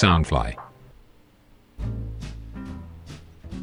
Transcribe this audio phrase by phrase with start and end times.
[0.00, 0.54] Soundfly。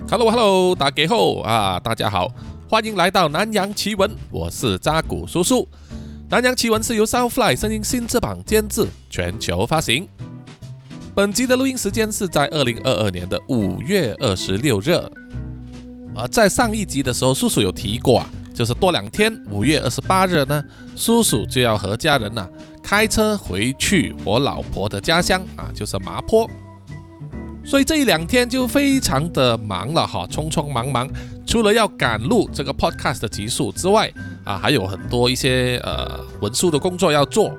[0.07, 2.31] Hello Hello，大家好啊，大家好，
[2.69, 5.67] 欢迎来到南洋奇闻，我是扎古叔叔。
[6.29, 10.07] 南洋奇闻是由 Soundfly 声音新翅膀监制，全球发行。
[11.15, 14.91] 本集的录音时间是在二零二二年的五月二十六日。
[16.15, 20.63] 啊，在上一集的时候，叔叔有提过啊，就是多两天，五月二十八日呢，
[20.95, 22.47] 叔叔就要和家人呐、
[22.87, 26.49] 开车回去我老婆的家乡啊，就是麻坡。
[27.65, 31.05] 所以这一两天就非常的忙了哈，匆匆忙忙，
[31.45, 34.09] 除了要赶路这个 podcast 的集数之外，
[34.45, 37.51] 啊，还有很多一些呃文书的工作要做，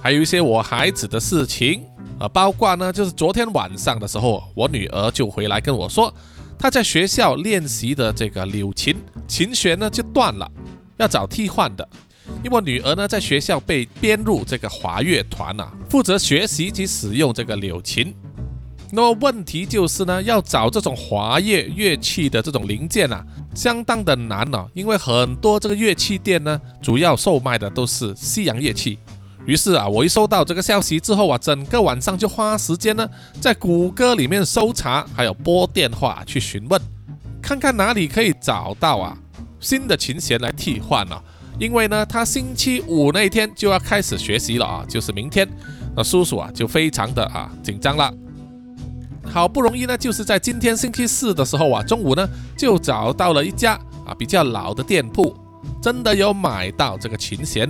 [0.00, 1.82] 还有一些我孩子的事情，
[2.20, 6.14] 呃，包括呢，就是昨天晚上的时候，我女儿就回来跟我说，
[6.56, 8.94] 她在学校练习的这个柳琴
[9.26, 10.48] 琴弦呢就断了，
[10.98, 11.88] 要找替换的。
[12.44, 18.14] 因为女儿呢在学校被编入这个华乐团啊，负责学习及使用这个柳琴。
[18.90, 23.22] 那么问题就是呢，要找这种华乐乐器的这种零件啊，
[23.54, 28.98] 相当的难哦，因为很多这个乐器店呢，主要售卖的都是西洋乐器。
[29.44, 33.06] 于是啊，我一收到这个消息之后啊，整个晚上就花时间呢，
[33.40, 36.80] 在谷歌里面搜查，还有拨电话去询问，
[37.42, 39.18] 看看哪里可以找到啊
[39.60, 41.22] 新的琴弦来替换啊。
[41.58, 45.48] 因为呢，他星期五那天就要开始学习了啊，就是明天。
[45.96, 48.12] 那叔叔啊，就非常的啊紧张了。
[49.24, 53.74] 好不容易呢，就是在今天星期四的时候啊，中午呢就找到了一家
[54.06, 55.36] 啊比较老的店铺，
[55.82, 57.68] 真的有买到这个琴弦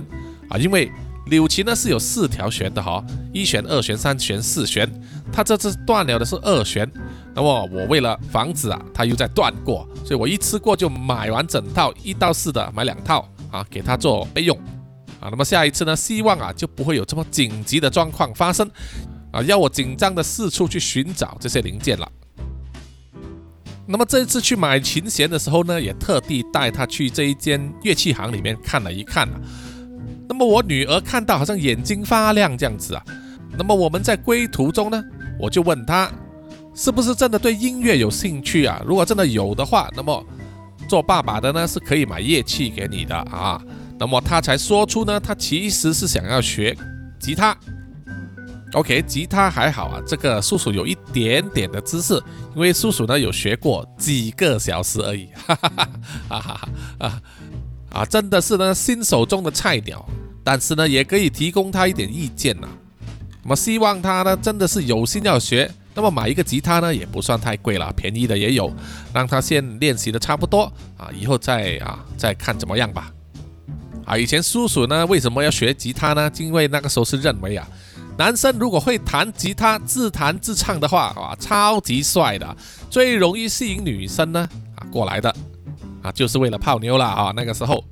[0.49, 0.91] 啊，因为
[1.25, 3.03] 柳琴呢是有四条弦的哈，
[3.33, 4.87] 一弦、二弦、三弦、四弦，
[5.33, 6.89] 它这次断了的是二弦，
[7.33, 14.57] 那么我为了防止啊它又再断过，所以我一次过就买完整套一到四的买两套啊，给它做备用
[15.19, 18.69] 啊，那么下一次呢，希望啊就不会有这么紧急的状况发生。
[19.31, 22.11] 啊，要我紧张的四处去寻找这些零件了。
[23.85, 29.39] 那么这一次去买琴弦的时候呢，也特地带他去这一间乐器行里面看了一看啊。
[30.27, 33.03] 那么我女儿看到好像眼睛发亮这样子啊。
[33.57, 35.03] 那么我们在归途中呢，
[35.39, 36.11] 我就问她，
[36.73, 38.81] 是不是真的对音乐有兴趣啊？
[38.85, 40.25] 如果真的有的话，那么
[40.89, 43.61] 做爸爸的呢是可以买乐器给你的啊。
[43.99, 46.75] 那么他才说出呢，他其实是想要学
[47.19, 47.55] 吉他。
[48.73, 52.13] OK，吉他还好啊，这个叔叔有一点点的知识，
[52.55, 55.89] 因为叔叔呢有学过几个小时而已， 哈哈哈
[56.29, 56.69] 哈哈
[56.99, 57.21] 啊
[57.91, 60.07] 啊，真的是呢新手中的菜鸟，
[60.43, 62.67] 但是呢也可以提供他一点意见呐。
[63.41, 68.71] 那么希望他呢真的是有心要学，那么买一个吉他呢也不算太贵了，便宜的也有，
[69.13, 73.11] 让他先练习的差不多啊，以后再啊再看怎么样吧。
[74.05, 76.31] 啊，以前叔叔呢为什么要学吉他呢？
[76.37, 77.67] 因为那个时候是认为啊。
[78.17, 82.55] 男生如果会弹吉他自弹自唱的话，哇，超级帅的，
[82.89, 85.29] 最容易吸引女生呢啊过来的
[86.01, 87.33] 啊，就是为了泡妞啦啊。
[87.35, 87.83] 那个时候，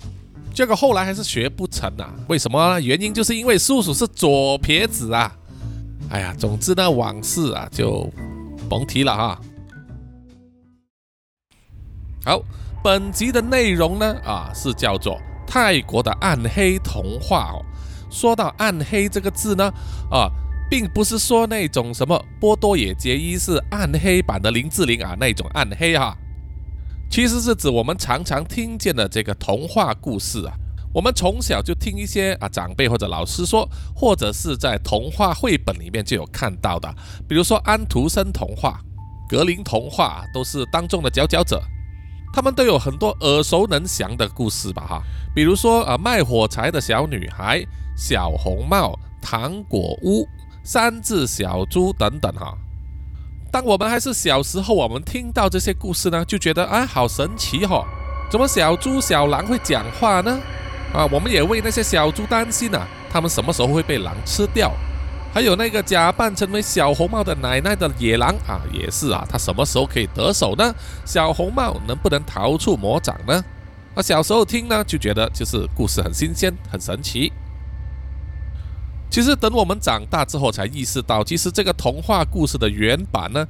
[0.53, 2.09] 这个后来还是学不成啊。
[2.29, 2.79] 为什么呢？
[2.81, 5.35] 原因就是因为叔叔是左撇子啊。
[6.09, 8.09] 哎呀，总之呢，往事啊就
[8.69, 9.41] 甭提了哈。
[12.23, 12.41] 好，
[12.83, 17.59] 本集的内容呢啊是叫做泰国的暗黑童话哦。
[18.09, 19.69] 说到暗黑这个字呢，
[20.09, 20.29] 啊，
[20.69, 26.17] 并不是说那种什么波多野结衣是暗黑版的林志玲啊那种暗黑哈，
[27.09, 30.53] 其实是指我们常常听见的这个童话故事啊。
[30.97, 36.91] 我们从小就听一些啊长辈或者老师说，或者是在童话绘本里面就有看到的，
[37.29, 38.81] 比如说安徒生童话、
[39.29, 41.61] 格林童话都是当中的佼佼者。
[42.33, 45.03] 他们都有很多耳熟能详的故事吧哈，
[45.35, 47.63] 比如说啊卖火柴的小女孩。
[47.95, 50.27] 小红帽、糖果屋、
[50.63, 52.55] 三只小猪等等哈。
[53.51, 57.83] 当我们还是小时候，我们听到这些故事呢，就觉得啊，好神奇哈！
[58.29, 60.39] 怎么小猪、小狼会讲话呢？
[60.93, 64.71] 啊，我们也为那些小猪担心啊，他们什么时候会被狼吃掉？
[65.33, 70.73] 还有那个假扮成为小红帽的奶奶的野狼啊，也是啊，他什么时候可以得手呢？
[71.05, 73.43] 小红帽能不能逃出魔掌呢？
[73.93, 77.31] 啊，小时候听呢，就觉得就是故事很新鲜、很神奇。
[79.09, 83.45] 其实等我们长大之后，才意识到，其实这个童话故事的原版呢，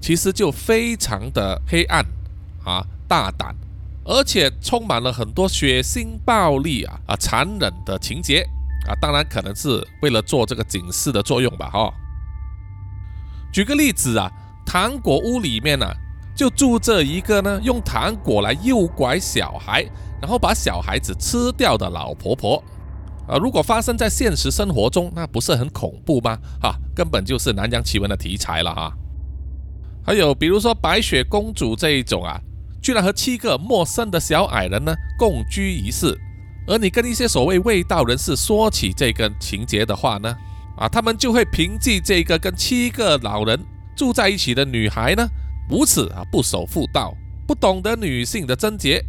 [0.00, 2.04] 其实就非常的黑暗
[2.64, 3.54] 啊、大胆，
[4.04, 8.46] 而且充满了很多血腥、暴力啊、啊残忍的情节
[8.88, 8.94] 啊。
[9.00, 11.92] 当然，可能是为了做这个警示的作用吧，哈。
[13.52, 14.30] 举个例子啊，
[14.64, 15.86] 糖果屋里面呢，
[16.34, 19.82] 就住着一个呢，用糖果来诱拐小孩，
[20.20, 22.62] 然后把小孩子吃掉的老婆婆。
[23.28, 26.36] 啊，如果发生在现实生活中，那不是很恐怖吗？
[26.60, 28.92] 哈，根本就是南洋奇闻的题材了哈。
[30.04, 32.40] 还有比如说白雪公主这一种啊，
[32.82, 36.18] 居然和七个陌生的小矮人呢共居一室，
[36.66, 40.36] 而你跟一些所谓卫道人士说起这个情节的话呢，
[40.76, 43.58] 啊，他们就会凭借这个跟七个老人
[43.96, 45.24] 住在一起的女孩呢，
[45.70, 47.14] 如此啊不守妇道，
[47.46, 49.02] 不懂得女性的贞洁。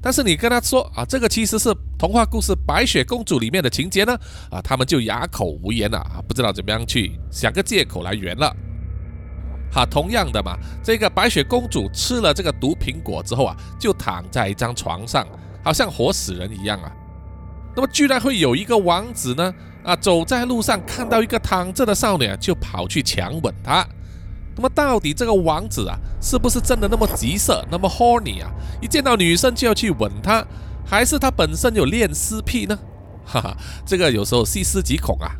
[0.00, 4.14] 但是你跟他说啊，这个其实是童话故事《白雪公主》里面的情节呢，
[4.50, 8.54] 啊，他们就哑口无言了啊，不知道怎么样去想个借口来圆了。
[9.74, 15.26] 哈，同样的嘛，这个白雪公主吃了这个毒苹果之后啊，就躺在一张床上，
[15.64, 16.92] 好像活死人一样啊。
[17.74, 23.84] 那么居然会有一个王子呢，啊，走在路上看到一个躺着的少女，就跑去强吻她。
[24.54, 28.48] 那么到底这个王子啊，是不是真的那么急色，那么 horny 啊？
[28.80, 30.46] 一见到女生就要去吻她，
[30.86, 32.78] 还是他本身有恋尸癖呢？
[33.24, 35.34] 哈哈，这个有时候细思极恐啊。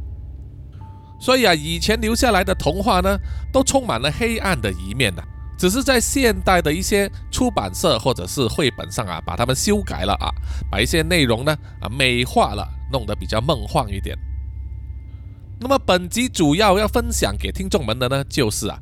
[1.25, 3.19] 所以啊，以前留下来的童话呢，
[3.51, 5.25] 都充满了黑暗的一面的，
[5.57, 10.29] 只是在现代的一些出版社或者是绘本上啊，把它们修改了啊，
[10.71, 14.15] 把一些内容呢啊美化了，弄得比较梦幻一点。
[15.59, 18.79] 那么本集主要要分享给听众们的呢，就是啊。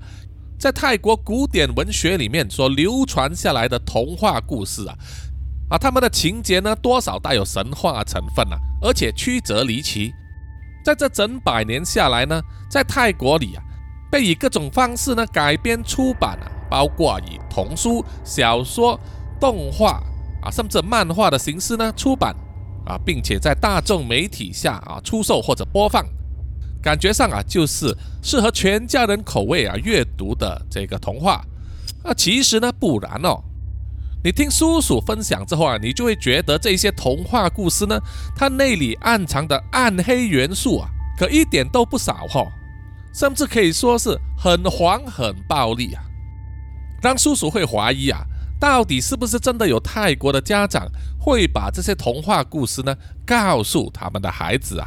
[0.59, 4.97] 在泰国古典文学里面所流传下来的童话故事啊，
[5.71, 10.13] 啊，他们的情节呢，多少带有神话成分啊，而且曲折离奇。
[10.83, 13.63] 在这整百年下来呢，在泰国里啊，
[14.11, 18.99] 被以各种方式呢改编出版啊，包括以童书、小说、
[19.41, 20.03] 动画
[20.43, 22.35] 啊，甚至漫画的形式呢出版
[22.85, 26.05] 啊，并且在大众媒体下啊出售或者播放。
[26.83, 31.45] 感觉上啊，就是适合全家人口味啊阅读的这个童话
[32.03, 33.41] 啊，其实呢不然哦。
[34.25, 37.99] 你听叔叔分享之后啊，你就会觉得这些童话故事呢，
[38.37, 40.89] 它内里暗藏的暗黑元素啊，
[41.19, 42.47] 可一点都不少哈，
[43.13, 46.05] 甚至可以说是很黄很暴力啊，
[47.03, 48.21] 让叔叔会怀疑啊，
[48.61, 50.87] 到底是不是真的有泰国的家长
[51.19, 52.95] 会把这些童话故事呢
[53.27, 54.87] 告诉他们的孩子啊？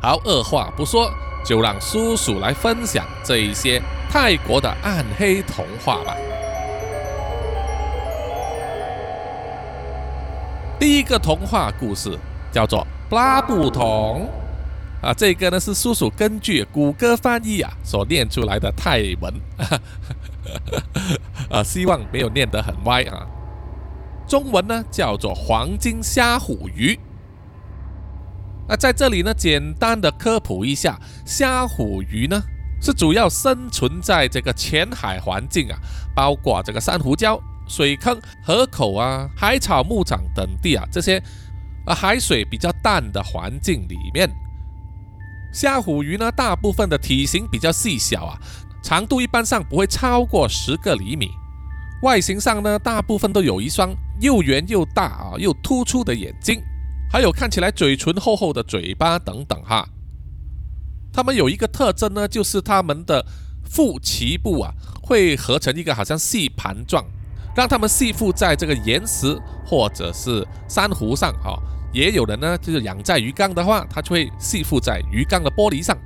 [0.00, 1.12] 好，二话不说，
[1.44, 6.16] 就让叔叔来分享这一些泰国的暗黑童话吧。
[10.84, 12.14] 第一个童话故事
[12.52, 12.86] 叫做
[13.16, 14.28] 《拉布童》
[15.06, 19.32] 啊，这个呢是叔叔根据谷歌翻译啊所念出来的泰文，
[21.48, 23.26] 啊，希望没有念得很歪啊。
[24.28, 26.92] 中文呢叫做《黄金虾虎鱼》。
[28.68, 32.42] 那在这里呢，简单的科普一下，虾虎鱼呢
[32.82, 35.78] 是主要生存在这个浅海环境啊，
[36.14, 41.22] 包括这个珊瑚礁、水坑、河口啊、海草牧场等地啊这些
[41.86, 44.30] 啊海水比较淡的环境里面。
[45.52, 48.38] 虾虎鱼呢，大部分的体型比较细小啊，
[48.82, 51.30] 长度一般上不会超过十个厘米，
[52.02, 56.60] 外形上呢，大部分都有一双又圆又大啊又突出的眼睛。
[57.10, 59.88] 还有看起来嘴唇厚厚的嘴巴等等哈，
[61.12, 63.24] 它们有一个特征呢，就是它们的
[63.62, 67.04] 腹脐部啊会合成一个好像细盘状，
[67.54, 71.58] 让它们吸附在这个岩石或者是珊瑚上哈。
[71.92, 75.96] 也有人呢就是养在鱼缸的话，它就会吸附在鱼缸的玻璃上。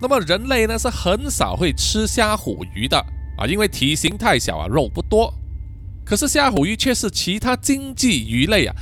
[0.00, 2.96] 那么人类呢是很少会吃虾虎鱼的
[3.36, 5.32] 啊，因为体型太小啊，肉不多。
[6.04, 8.74] 可是虾虎鱼却是其他经济鱼类啊。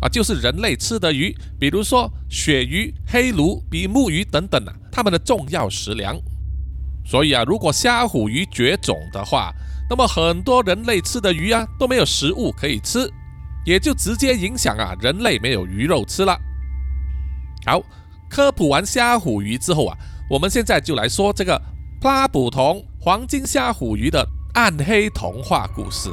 [0.00, 6.20] 啊，就是人类吃的鱼，比如说鳕鱼、黑鲈、比目鱼等等啊，它们的重要食粮。
[7.04, 9.52] 所以啊，如果虾虎鱼绝种的话，
[9.92, 13.12] 那么很多人类吃的鱼啊都没有食物可以吃，
[13.66, 16.34] 也就直接影响啊人类没有鱼肉吃了。
[17.66, 17.78] 好，
[18.30, 19.94] 科普完虾虎鱼之后啊，
[20.30, 21.60] 我们现在就来说这个
[22.00, 26.08] 拉普同黄金虾虎鱼的暗黑童话故事。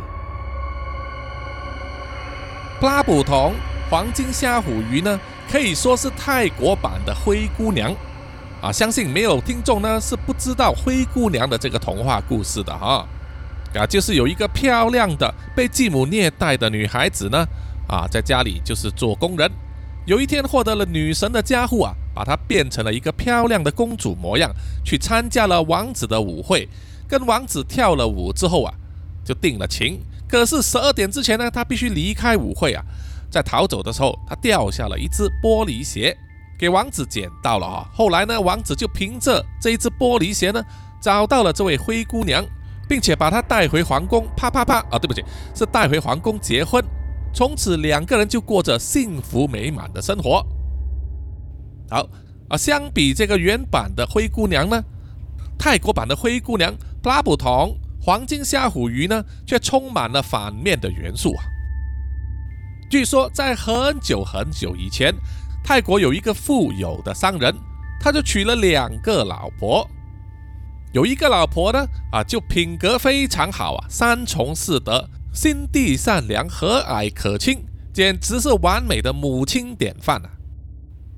[2.81, 3.55] 拉普同。
[3.89, 5.19] 黄金虾虎鱼呢，
[5.49, 7.95] 可以说是泰国版的灰姑娘
[8.61, 8.71] 啊！
[8.71, 13.07] 相信没有听众呢是不知道灰姑娘的这个童话故事的哈，
[13.75, 17.45] 啊就是有一个漂亮的被继母虐待的女孩子呢
[17.87, 19.49] 啊，在家里就是做工人，
[20.05, 24.51] 有一天获得了女神的加护啊，把她变成了一个漂亮的公主模样，
[24.83, 26.67] 去参加了王子的舞会，
[27.07, 28.73] 跟王子跳了舞之后啊，
[29.25, 29.99] 就定了情。
[30.27, 32.83] 可是十二点之前呢，她必须离开舞会啊。
[33.31, 36.15] 在逃走的时候，她掉下了一只玻璃鞋，
[36.57, 37.89] 给王子捡到了啊。
[37.93, 40.63] 后来呢，王子就凭着这一只玻璃鞋呢，
[41.01, 42.45] 找到了这位灰姑娘，
[42.89, 45.23] 并且把她带回皇宫，啪啪啪啊，对不起，
[45.55, 46.83] 是带回皇宫结婚。
[47.31, 50.43] 从此两个人就过着幸福美满的生活。
[51.89, 52.09] 好
[52.49, 54.83] 啊，相比这个原版的灰姑娘呢，
[55.57, 61.43] 泰国版的灰姑娘拉布同黄金虾虎鱼呢，却充满了反面的元素啊。
[62.89, 65.13] 据说在很久很久以前，
[65.63, 67.55] 泰国有一个富有的商人，
[67.99, 69.87] 他就娶了两个老婆。
[70.91, 80.29] 有一个老婆呢，啊，就品格非常好啊，三从四德，心地善良，和蔼可亲，简直是完美的母亲典范啊。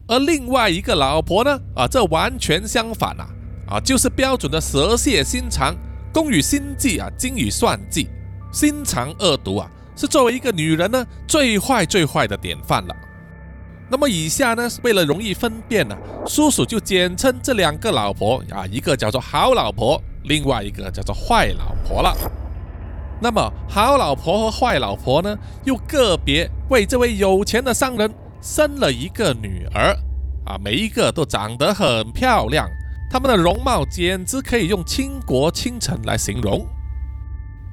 [0.08, 3.30] 而另外一个老婆呢，啊，这完全相反啊，
[3.68, 5.74] 啊，就是标准的蛇蝎心肠，
[6.14, 8.10] 工于心计啊，精于算计，
[8.52, 12.94] 心肠恶毒啊，是作为一个女人呢，最坏最坏的典范了。
[13.92, 22.16] 那么以下呢，为了容易分辨呢，叔叔就简称这两个老婆啊，一个叫做好老婆，另外一个叫做坏老婆了。
[23.20, 28.10] 那么好老婆和坏老婆呢，又个别为这位有钱的商人
[28.42, 29.94] 生了一个女儿
[30.46, 32.66] 啊，每一个都长得很漂亮，
[33.12, 36.66] 他们的容貌简直可以用倾国倾城来形容。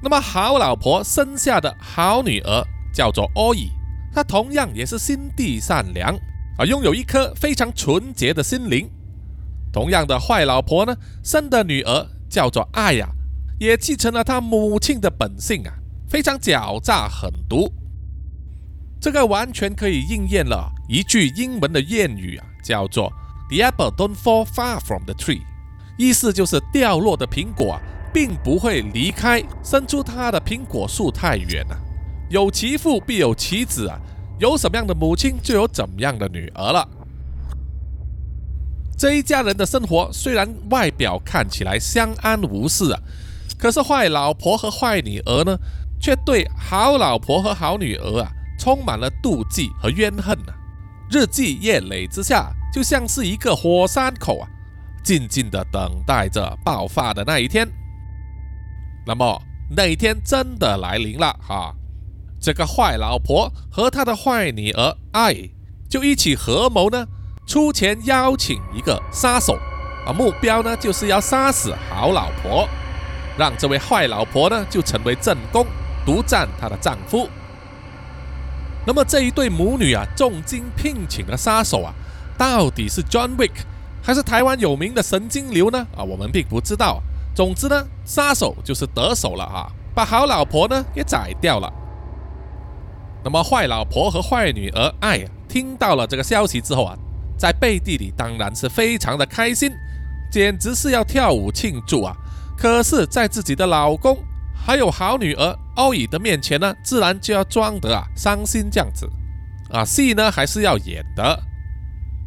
[0.03, 2.61] 那么好老婆生下的好女儿
[2.93, 3.71] 叫做欧伊。
[4.19, 6.13] 他同样也是心地善良
[6.57, 8.89] 啊，拥有一颗非常纯洁的心灵。
[9.71, 13.07] 同样的坏老婆呢，生的女儿叫做爱呀，
[13.61, 15.71] 也继承了她母亲的本性啊，
[16.09, 17.71] 非常狡诈狠毒。
[18.99, 23.09] 这个完全可以应验了一句英文的谚语啊，叫做
[23.47, 25.43] “The apple don't fall far from the tree”，
[25.97, 27.81] 意思就是掉落的苹果啊，
[28.13, 31.79] 并不会离开伸出它的苹果树太远了。
[32.29, 33.99] 有其父必有其子啊，
[34.39, 36.87] 有什么样的母亲就有怎么样的女儿了。
[38.97, 42.99] 这一家人的生活虽然外表看起来相安无事啊，
[43.57, 45.57] 可是坏老婆和坏女儿呢，
[46.01, 50.53] 却对好老婆和好女儿啊充满了妒忌和怨恨啊，
[51.09, 54.49] 日积月累之下，就像是一个火山口啊，
[55.01, 57.65] 静静的等待着爆发的那一天。
[59.05, 61.73] 那么那一天真的来临了哈。
[62.39, 65.35] 这个坏老婆和她的坏女儿爱
[65.89, 67.05] 就一起合谋呢，
[67.45, 69.57] 出钱邀请一个杀手，
[70.05, 72.67] 啊，目标呢就是要杀死好老婆，
[73.37, 75.65] 让这位坏老婆呢就成为正宫，
[76.05, 77.27] 独占她的丈夫。
[78.85, 81.93] 那么这一对母女啊，重金聘请的杀手啊，
[82.37, 83.51] 到底是 John Wick
[84.01, 85.85] 还是台湾有名的神经瘤呢？
[85.95, 87.01] 啊，我们并不知道。
[87.35, 91.71] 总之呢，杀手就是得手了啊，把好老婆呢给宰掉了。
[93.23, 96.97] 那么坏老婆和坏女儿爱听到了这个消息之后啊，
[97.37, 99.71] 在背地里当然是非常的开心，
[100.31, 102.15] 简直是要跳舞庆祝啊！
[102.57, 104.17] 可是，在自己的老公
[104.53, 109.09] 还有好女儿欧乙的面前呢，自然就要装得啊伤心这样子
[109.69, 111.41] 啊，戏呢还是要演的。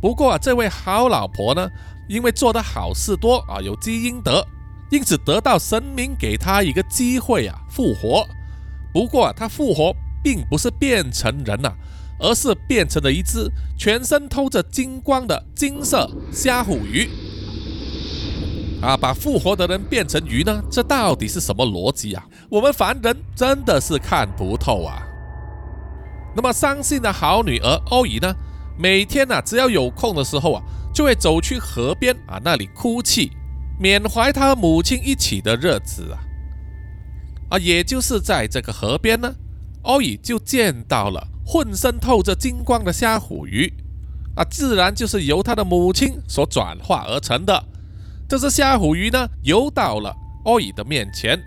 [0.00, 1.70] 不过啊，这位好老婆呢，
[2.08, 4.44] 因为做的好事多啊，有积阴德，
[4.90, 8.26] 因此得到神明给她一个机会啊复活。
[8.92, 9.94] 不过啊，她复活。
[10.22, 11.74] 并不是变成人了，
[12.18, 17.08] 而是变成了一只全身透着金光的金色虾虎鱼。
[18.80, 20.60] 啊，把复活的人变成鱼呢？
[20.68, 22.24] 这到底是什么逻辑啊？
[22.50, 25.02] 我们凡人真的是看不透啊。
[26.34, 28.34] 那么伤心的好女儿欧姨呢？
[28.76, 30.62] 每天呢，只要有空的时候啊，
[30.92, 33.30] 就会走去河边啊那里哭泣，
[33.78, 36.18] 缅怀她母亲一起的日子啊。
[37.50, 39.32] 啊，也就是在这个河边呢。
[39.82, 43.72] 欧乙就见到了浑身透着金光的虾虎鱼，
[44.36, 47.64] 啊，自然就是由他的母亲所转化而成的。
[48.28, 51.38] 这只虾虎鱼呢，游到了欧乙的面前，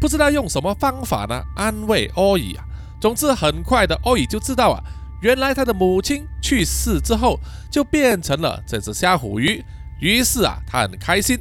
[0.00, 2.64] 不知道用什么方法呢安慰欧乙啊。
[3.00, 4.82] 总之，很快的欧乙就知道啊，
[5.22, 7.38] 原来他的母亲去世之后
[7.70, 9.64] 就变成了这只虾虎鱼。
[10.00, 11.38] 于是啊，他很开心，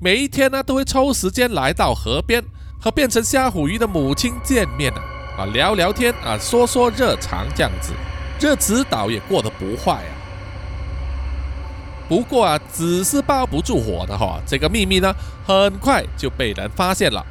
[0.00, 2.44] 每一天呢都会抽时间来到河边
[2.80, 5.02] 和变成虾虎鱼的母亲见面啊。
[5.40, 7.94] 啊，聊聊天啊，说说热肠这样子，
[8.38, 10.12] 这指导也过得不坏啊。
[12.06, 14.38] 不过啊，纸是包不住火的哈。
[14.46, 15.14] 这个秘密呢，
[15.46, 17.24] 很快就被人发现了。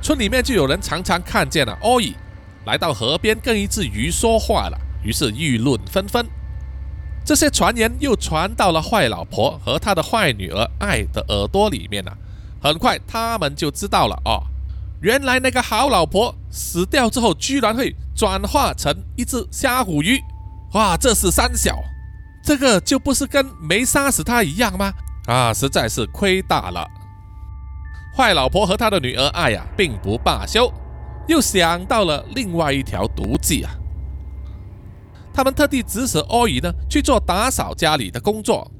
[0.00, 2.14] 村里面就有人常常看见了欧伊
[2.66, 6.24] 来到河边跟一只鱼说话了，于是议论纷纷。
[7.24, 12.16] 这些传言又传到了坏老婆和他的坏女儿爱的耳朵里面了。
[12.62, 14.46] 很快他们就知道了哦。
[15.00, 20.18] 原来那个好老婆死掉之后，居然会转化成一只虾虎鱼！
[20.72, 21.78] 哇，这是三小，
[22.42, 24.90] 这个就不是跟没杀死他一样吗？
[25.26, 26.88] 啊，实在是亏大了。
[28.16, 30.72] 坏老婆和他的女儿爱呀，并不罢休，
[31.28, 33.70] 又想到了另外一条毒计啊，
[35.34, 38.70] 他们特地指使欧姨呢去做打扫家里的工作，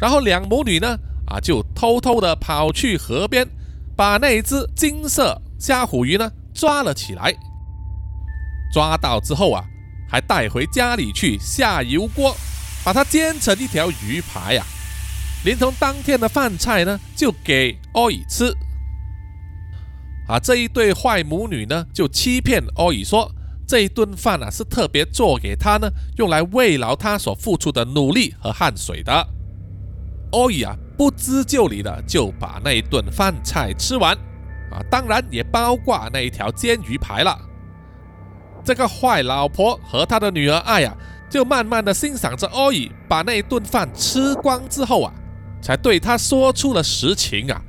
[0.00, 3.46] 然后两母女呢啊就偷偷的跑去河边，
[3.94, 7.32] 把那只金色虾虎鱼呢抓了起来。
[8.72, 9.64] 抓到之后啊，
[10.10, 12.36] 还带回家里去下油锅，
[12.84, 14.64] 把它煎成一条鱼排呀，
[15.44, 18.52] 连同当天的饭菜呢就给欧乙吃。
[20.26, 23.30] 啊，这一对坏母女呢就欺骗欧乙说。
[23.66, 29.28] 这一顿饭啊，是特别做给他呢，用来慰劳他所付出的努力和汗水的。
[30.32, 34.16] 欧乙啊，不知就里的就把那一顿饭菜吃完
[34.70, 37.38] 啊，当然也包括那一条煎鱼排了。
[38.64, 40.94] 这个坏老婆和他的女儿爱呀，
[41.30, 45.12] 就慢慢的欣赏着欧伊把那一顿饭吃光之后啊，
[45.62, 47.62] 才对他说出了实情啊。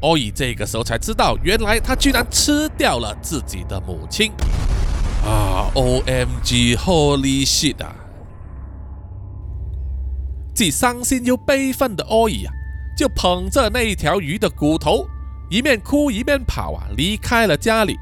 [0.00, 4.32] 欧伊这个时候才知道，原来他居然吃掉了自己的母亲。
[5.22, 7.94] 啊！O M G，Holy shit 啊！
[10.54, 12.52] 既伤心又悲愤的欧伊啊，
[12.96, 15.06] 就捧着那一条鱼的骨头，
[15.50, 17.98] 一面哭一面跑啊，离开了家里。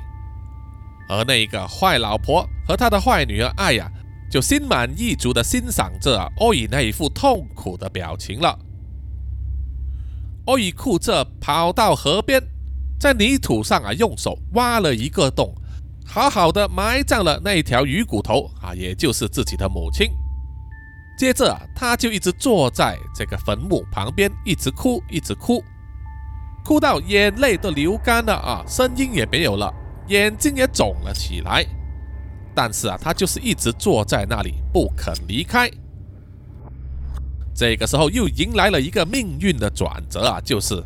[1.09, 3.91] 而那个坏老婆和他的坏女儿爱呀，
[4.31, 8.59] 就心满意足的欣赏着欧伊那一副痛苦的表情了。
[10.45, 12.43] 欧伊哭着跑到河边，
[13.01, 15.55] 在泥土上啊，用手挖了一个洞。
[16.05, 20.11] 好好的埋葬了那条鱼骨头啊，也就是自己的母亲。
[21.19, 25.63] 接着，他就一直坐在这个坟墓旁边，一直哭，一直哭，
[26.69, 29.73] 哭到眼泪都流干了啊，声音也没有了，
[30.09, 31.65] 眼睛也肿了起来。
[32.55, 35.71] 但是啊，他就是一直坐在那里不肯离开。
[37.55, 40.85] 这个时候又迎来了一个命运的转折啊，就是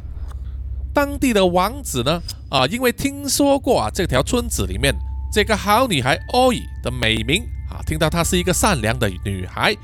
[0.95, 4.95] 当地的王子呢啊，因为听说过啊这条村子里面。
[5.33, 9.75] 这个好女孩欧伊的美名啊，听到她是一个善良的女孩，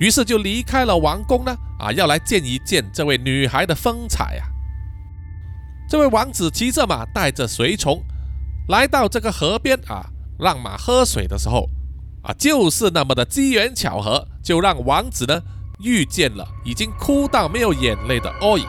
[0.00, 4.49] 于是就离开了王宫呢啊，要来见一见这位女孩的风采啊。
[5.90, 8.00] 这位王子骑着马，带着随从
[8.68, 10.06] 来到这个河边啊，
[10.38, 11.68] 让马喝水的时候
[12.22, 15.42] 啊，就是那么的机缘巧合，就让王子呢
[15.80, 18.64] 遇见了已经哭到没有眼泪的欧伊。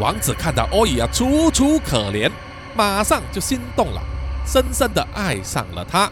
[0.00, 2.28] 王子看到欧伊啊楚楚可怜，
[2.74, 4.02] 马上就心动了。
[4.44, 6.10] 深深的爱上了她，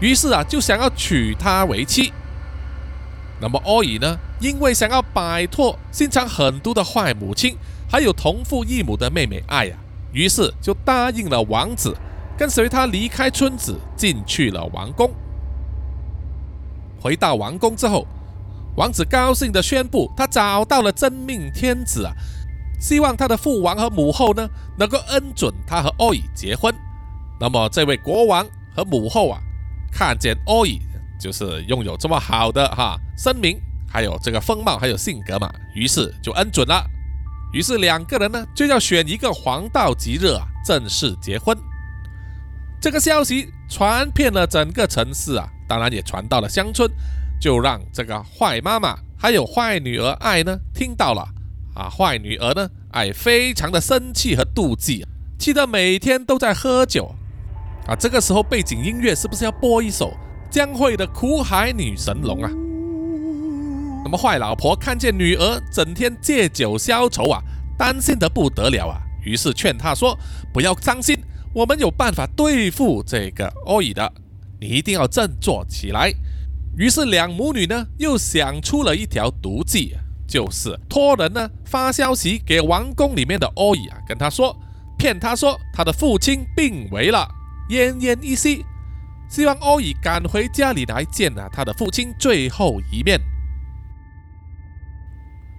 [0.00, 2.12] 于是啊，就想要娶她为妻。
[3.40, 7.56] 那么欧伊呢，因为想要摆脱心肠狠毒的坏母亲，
[7.88, 9.76] 还有同父异母的妹妹爱呀，
[10.12, 11.96] 于是就答应了王子，
[12.36, 15.10] 跟随他离开村子，进去了王宫。
[17.00, 18.06] 回到王宫之后，
[18.76, 22.12] 王子高兴的宣布，他找到了真命天子啊，
[22.80, 26.74] 希望他的父王和母后呢，能够恩准他和奥伊结婚。
[27.38, 29.38] 那么这位国王和母后啊，
[29.92, 30.80] 看见奥伊
[31.20, 36.84] 就是拥有这么好的哈声名，还有这个风貌，还有性格嘛，于是就恩准了。
[37.54, 41.56] 于是两个人呢就要选一个黄道吉日啊，正式结婚。
[42.80, 46.90] 这个消息传遍了整个城市啊，当然也传到了乡村，
[47.40, 51.24] 就让这个坏妈妈还有坏女儿爱呢听到了
[51.76, 55.06] 啊，坏女儿呢爱非常的生气和妒忌，
[55.38, 57.14] 气得每天都在喝酒。
[57.86, 60.12] 啊，这个时候背景音乐是不是要播一首
[60.50, 62.50] 江蕙的《苦海女神龙》啊？
[64.04, 67.42] 那么坏老婆看见女儿整天借酒消愁啊，
[67.78, 70.16] 担心得不得了啊，于是劝她说
[70.52, 71.18] ：“不要伤心，
[71.54, 74.12] 我们有办法对付这个欧乙的，
[74.60, 76.12] 你一定要振作起来。”
[76.76, 79.96] 于是两母女呢又想出了一条毒计，
[80.28, 84.54] 就是托人呢发消息给王宫里面的欧乙啊，跟他说，
[84.98, 87.26] 骗他说他的父亲病危了。
[87.70, 88.66] 奄奄一息，
[89.30, 93.18] 希望欧乙赶回家里来见啊他的父亲最后一面。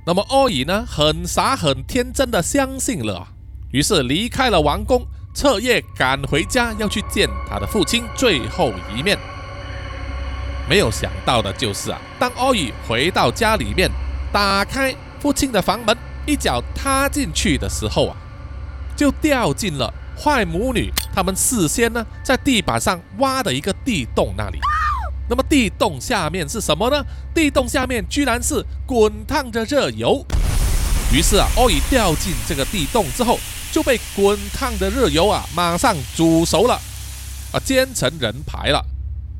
[0.08, 3.30] 那么欧伊呢，很傻很天真的相信了，
[3.72, 9.18] 于是离开了王宫，彻夜赶回家要去见他的父亲最后一面。
[10.70, 13.89] 没有想到的就是啊，当欧伊回到家里面，
[14.32, 18.15] 打开父亲的房门，一脚踏进去的时候啊，
[18.96, 19.91] 就掉进了。
[20.18, 24.60] 坏母女，他们事先呢，在地板上挖的一个地洞那里。
[25.27, 27.03] 那么地洞下面是什么呢？
[27.33, 30.25] 地洞下面居然是滚烫的热油。
[31.13, 33.39] 于是啊，欧伊掉进这个地洞之后，
[33.71, 36.79] 就被滚烫的热油啊，马上煮熟了，
[37.51, 38.83] 啊，煎成人排了。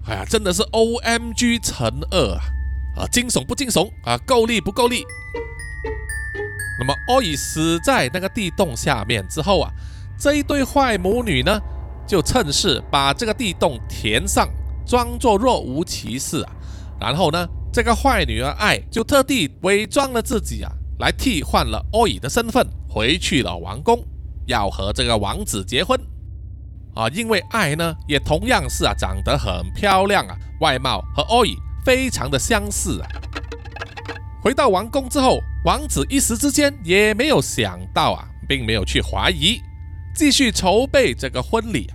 [0.08, 2.42] 哎呀，真的是 O M G 乘二啊！
[2.98, 4.18] 啊，惊悚不惊悚啊？
[4.26, 5.04] 够力不够力？
[6.80, 9.72] 那么欧伊死在那个地洞下面之后啊。
[10.18, 11.60] 这一对坏母女呢，
[12.08, 14.48] 就趁势把这个地洞填上，
[14.86, 16.52] 装作若无其事啊，
[17.00, 24.02] 然后呢，这个坏女儿爱就特地伪装了自己啊，来替换了欧乙的身份，回去了王宫，
[24.46, 26.00] 要和这个王子结婚。
[26.94, 33.10] 啊，因为爱呢，也同样是啊，长得很漂亮啊，外貌和欧乙非常的相似啊。
[34.42, 39.60] 回到王宫之后，王子一时之间也没有想到啊，并没有去怀疑，
[40.16, 41.92] 继续筹备这个婚礼。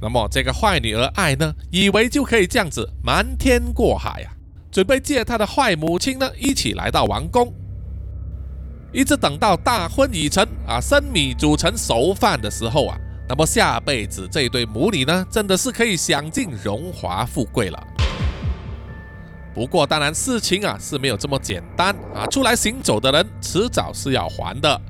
[0.00, 4.32] 那么这个坏女儿爱呢，以为就可以这样子瞒天过海啊，
[4.70, 7.52] 准备借她的坏母亲呢，一起来到王宫。
[8.92, 12.98] 一直等到大婚已成啊，生米煮成熟饭的时候啊。
[13.28, 17.86] 那么下辈子这对母女呢，真的是可以享尽荣华富贵了。
[19.52, 24.80] 不过当然事情啊是没有这么简单啊，出来行走的人迟早是要还的。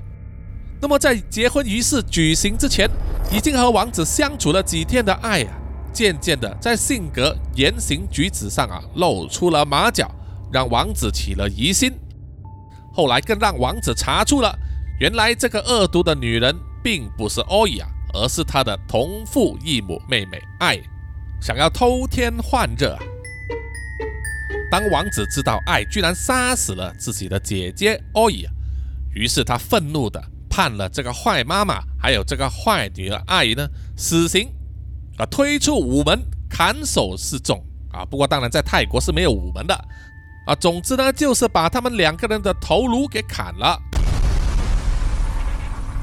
[0.81, 2.89] 那么在结婚仪式举行之前，
[3.31, 5.53] 已经和王子相处了几天的爱啊，
[5.93, 10.11] 渐渐的在性格、言行举止上啊露出了马脚，
[10.53, 11.93] 让王子起了疑心。
[12.93, 14.59] 后来更让王子查出了，
[15.01, 17.89] 原来这个恶毒的女人并不是欧伊啊。
[18.15, 20.81] 而是他的同父异母妹妹爱，
[21.39, 22.89] 想要偷天换日。
[24.71, 28.47] 当王子知道爱居然杀死了自己的姐姐欧伊，
[29.12, 30.23] 于是他愤怒的
[30.57, 34.49] 判了这个坏妈妈还有这个坏女儿爱呢死刑，
[35.19, 38.07] 啊，推出午门砍首示众啊。
[38.07, 39.75] 不过当然在泰国是没有午门的
[40.47, 40.55] 啊。
[40.55, 43.79] 总之呢，就是把他们两个人的头颅给砍了。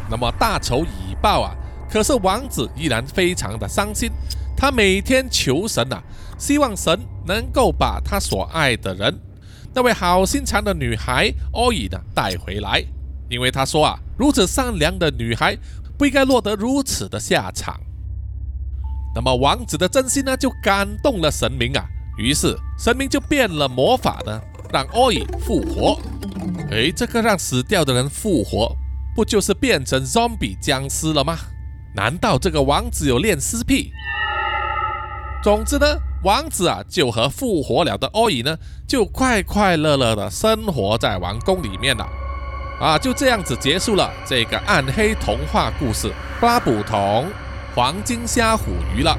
[0.07, 1.55] 那么大仇已报啊。
[1.89, 4.11] 可是王子依然非常的伤心，
[4.55, 5.99] 他每天求神呐，
[6.37, 9.19] 希望神能够把他所爱的人，
[9.73, 12.83] 那位好心肠的女孩欧伊呢带回来，
[13.33, 15.57] 因为他说啊，如此善良的女孩
[15.97, 17.79] 不应该落得如此的下场。
[19.15, 21.83] 那么王子的真心呢就感动了神明啊，
[22.17, 24.41] 于是神明就变了魔法呢，
[24.71, 25.99] 让欧伊复活。
[26.71, 28.75] 诶，这个让死掉的人复活，
[29.15, 31.37] 不就是变成 zombie 僵尸了吗？
[31.95, 33.91] 难道这个王子有恋尸癖？
[35.43, 35.85] 总之呢，
[36.23, 42.07] 王子啊就和复活了的欧伊呢，就快快乐乐的生活在王宫里面了。
[42.79, 46.07] 啊，就这样子结束了这个暗黑童话故事
[46.41, 47.29] 《巴布童
[47.73, 49.17] 黄金虾虎鱼》了。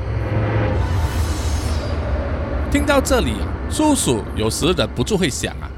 [2.71, 3.37] 听到这里，
[3.71, 5.71] 叔叔有时忍不住会想啊，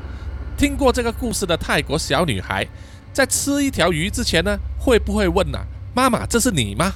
[0.56, 2.66] 听过这个故事的泰国小女孩，
[3.12, 5.58] 在吃一条鱼之前呢，会不会问呢？
[5.94, 6.92] 妈妈，这是你吗？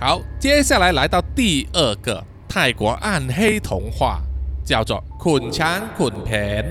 [0.00, 4.20] 好，接下来来到第二个泰国暗黑童话，
[4.68, 6.64] 叫做《捆强捆片》。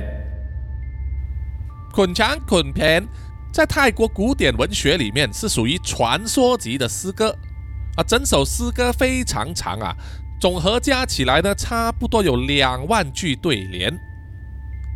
[1.91, 3.03] 捆强捆片
[3.51, 7.36] 在泰国古典文学里面是属于传说级的诗歌
[7.95, 9.95] 啊，整首诗歌非常长啊，
[10.39, 13.91] 总和加起来呢，差不多有两万句对联。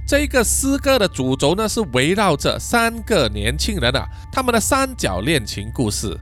[0.07, 6.15] 这个诗歌的主轴呢，是围绕着三个年轻人啊，他们的三角恋情故事。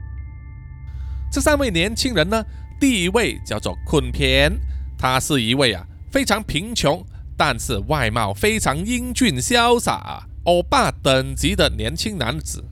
[1.30, 2.42] 这三位年轻人呢，
[2.80, 4.50] 第一位叫做捆片，
[4.96, 7.04] 他是一位啊非常贫穷，
[7.36, 12.64] 但是外貌非常英俊潇洒、欧巴等级的年轻男子。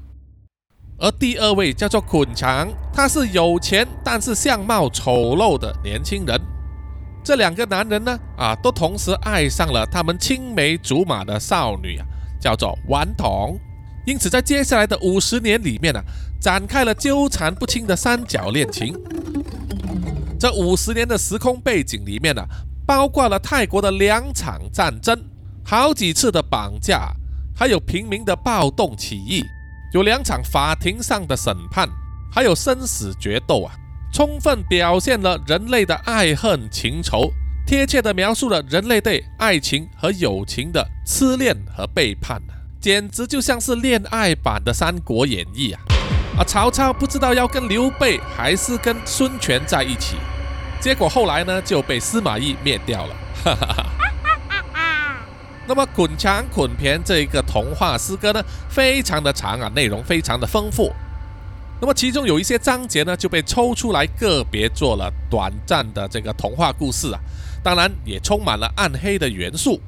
[0.98, 6.40] 而第二位叫做捆强，他是有钱，但是相貌丑陋的年轻人。
[7.22, 12.07] 这两个男人呢，啊，都同时爱上了他们青梅竹马的少女啊，
[12.40, 13.57] 叫做顽童。
[14.05, 16.01] 因此，在接下来的五十年里面呢，
[16.40, 18.92] 展开了纠缠不清的三角恋情。
[20.40, 22.42] 这五十年的时空背景里面呢，
[22.88, 25.14] 包括了泰国的两场战争，
[25.62, 27.12] 好几次的绑架，
[27.55, 29.44] 还有平民的暴动起义，
[29.92, 31.87] 有两场法庭上的审判，
[32.33, 33.74] 还有生死决斗啊。
[34.11, 37.31] 充分表现了人类的爱恨情仇，
[37.66, 42.40] 贴切地描述了人类对爱情和友情的痴恋和背叛
[42.81, 45.81] 简直就像是恋爱版的《三国演义》啊！
[46.38, 50.16] 啊，曹操不知道要跟刘备还是跟孙权在一起，
[50.81, 53.14] 结果后来呢就被司马懿灭掉了。
[53.45, 53.87] 哈哈哈。
[55.67, 60.91] 那么《捆墙捆片》这一个童话诗歌呢，非常的长啊，内容非常的丰富。
[61.79, 67.21] 那么其中有一些章节呢，就被抽出来个别做了短暂的这个童话故事啊，
[67.62, 69.79] 当然也充满了暗黑的元素。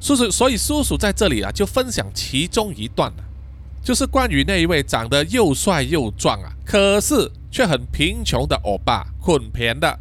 [0.00, 3.24] 叔叔，所以叔叔在这里啊，就分享其中一段了，
[3.82, 9.98] 就是关于那一位长得又帅又壮啊，可是却很贫穷的欧巴捆片的。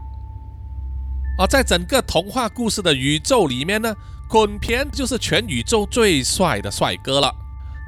[1.37, 3.93] 而在整个童话故事的宇宙里面呢，
[4.27, 7.33] 捆片就是全宇宙最帅的帅哥了，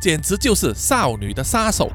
[0.01, 1.91] 简直就是少女的杀手。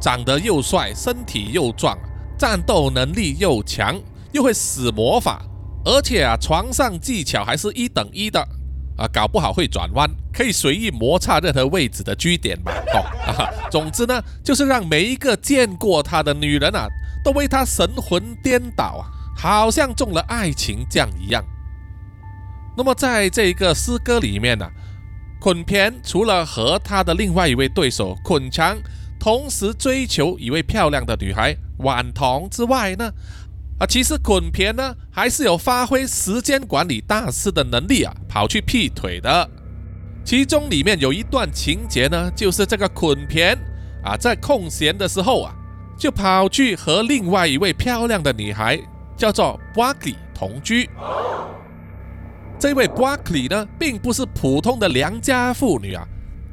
[0.00, 1.98] 长得又帅，身体又壮，
[2.38, 4.00] 战斗能力又强，
[4.32, 5.42] 又会使魔法，
[5.84, 8.40] 而且啊，床上技巧还是一等一的
[8.96, 12.72] 啊，搞不好会转弯，可以随意摩擦任何位置的居点吧。
[12.94, 16.88] 哦， 总之呢，就是让每一个见过他的女人啊，
[17.22, 19.04] 都为他神魂颠倒啊，
[19.40, 21.42] 好像中了爱情酱一样。
[22.76, 24.68] 那么在这一个诗歌里面呢，
[25.40, 28.76] 捆偏除了和他的另外一位对手捆强
[29.18, 33.10] 同时追求一位漂亮的女孩婉彤之外呢。
[33.78, 39.48] 啊，其实捆偏呢还是有发挥时间管理大师的能力啊，跑去劈腿的。
[40.22, 43.56] 其中里面有一段情节呢，就是这个捆偏
[44.04, 45.54] 啊，在空闲的时候啊，
[45.98, 48.78] 就跑去和另外一位漂亮的女孩
[49.20, 50.88] 叫做 b a k l y 同居。
[52.58, 56.02] 这位 b a k l y 呢，并不是普通的良家妇女啊，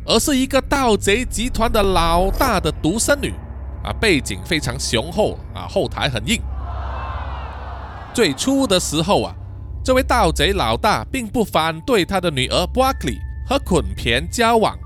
[0.06, 3.34] 而是一个盗贼集团的老大的独生女
[3.86, 6.41] 啊，背景非常雄厚啊，后台很硬。
[8.13, 9.34] 最初的时候啊，
[9.82, 14.77] 这位盗贼老大并不反对他的女儿 b r o c k l y 和捆偏交往，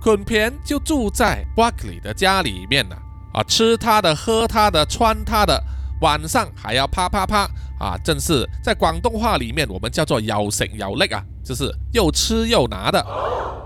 [0.00, 2.96] 捆偏就住在 b r o c k l y 的家里面呢，
[3.34, 5.62] 啊，吃他的，喝他的，穿他的，
[6.00, 13.00] 晚上还要啪啪啪啊，正是在广东话里面我们叫做有食有力啊，就是又吃又拿的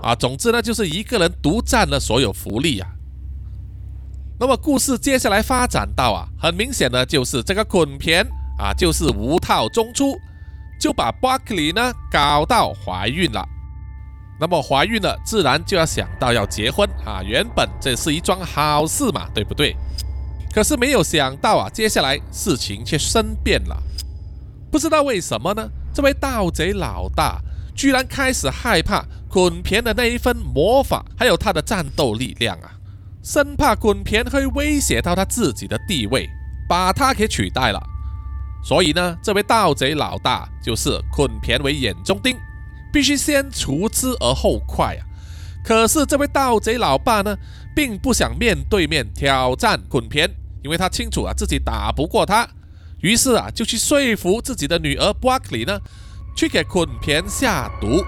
[0.01, 2.89] 啊，总之呢，就是一个人独占了所有福利啊。
[4.39, 8.25] 那么故事接下来发展到啊，很明显呢就是这个捆片。
[8.55, 10.15] 啊，就是无套中出，
[10.79, 13.43] 就把 Buckley 呢搞到怀孕了。
[14.39, 17.23] 那么怀孕了，自然就要想到要结婚啊。
[17.23, 19.75] 原本这是一桩好事嘛，对不对？
[20.53, 23.81] 可是没有想到啊，接下来事情却生变了。
[24.71, 25.67] 不知道为什么呢？
[25.93, 27.41] 这位盗贼老大
[27.75, 32.71] 居然开始害怕滚田的那一份魔法，还有他的战斗力量啊，
[33.23, 36.29] 生怕滚田会威胁到他自己的地位，
[36.69, 37.81] 把他给取代了。
[38.63, 42.37] 所以呢，这位盗贼老大就是捆田为眼中钉，
[42.91, 45.01] 必须先除之而后快啊！
[45.63, 47.35] 可是这位盗贼老爸呢，
[47.75, 50.29] 并不想面对面挑战捆田，
[50.63, 52.47] 因为他清楚啊自己打不过他，
[53.01, 55.79] 于是啊就去说服自己的女儿 b r o c k l y 呢，
[56.35, 58.03] 去给捆田下毒。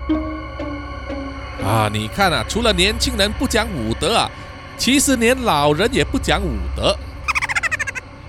[1.63, 4.31] 啊，你看啊，除了年轻人不讲武德啊，
[4.77, 6.97] 其实连老人也不讲武德。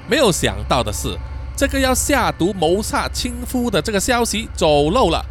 [0.09, 1.17] 没有想到的是。
[1.59, 5.25] 这个要下毒谋杀亲夫的这个消息走漏了，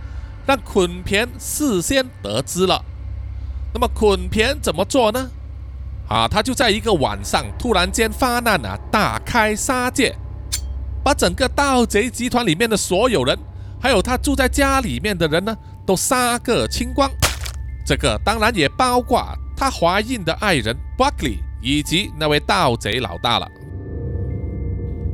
[0.47, 2.84] 让捆田事先得知了。
[3.71, 5.29] 那么捆田怎么做呢？
[6.08, 10.15] 啊，他就在一个晚上突然间发难啊，大开杀戒，
[11.04, 13.38] 把整个盗贼集团里面的所有人，
[13.80, 17.10] 还有他住在家里面的人呢，都杀个清光。
[17.86, 19.24] 这个当然也包括
[19.56, 23.48] 他怀孕的爱人 Buckley 以及那位盗贼老大了。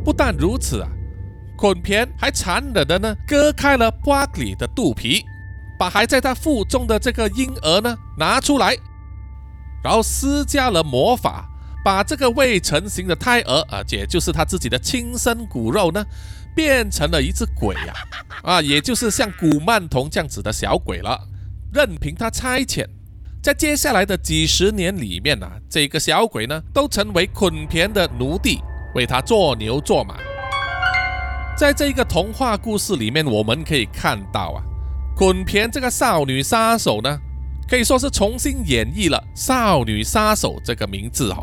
[0.04, 0.89] 不但如此啊。
[1.58, 5.23] 捆偏还残忍的呢，割开了 b a k l y 的肚皮，
[5.77, 8.75] 把还在他腹中的这个婴儿呢拿出来，
[9.83, 11.49] 然后施加了魔法，
[11.83, 16.05] 把这个未成型的胎儿啊，也就是他自己的亲生骨肉呢，
[16.55, 17.93] 变成了一只鬼呀，
[18.43, 21.19] 啊，也就是像古曼童这样子的小鬼了，
[21.73, 22.85] 任凭他差遣，
[23.41, 28.59] 在接下来的几十年里面呢，这个小鬼呢，都成为捆偏的奴隶，
[28.93, 30.15] 为他做牛做马。
[31.57, 34.63] 在这一个童话故事里面，我们可以看到啊，
[35.15, 37.19] 捆偏这个少女杀手呢，
[37.71, 41.41] 可以说是重新演绎了少女杀手这个名字哈。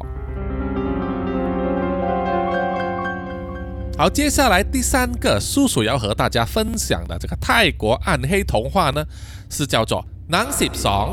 [3.96, 9.02] 好，接下来第三个叔叔要和大家分享的这个泰国暗黑童话呢，
[9.48, 11.08] 是叫做《南十爽》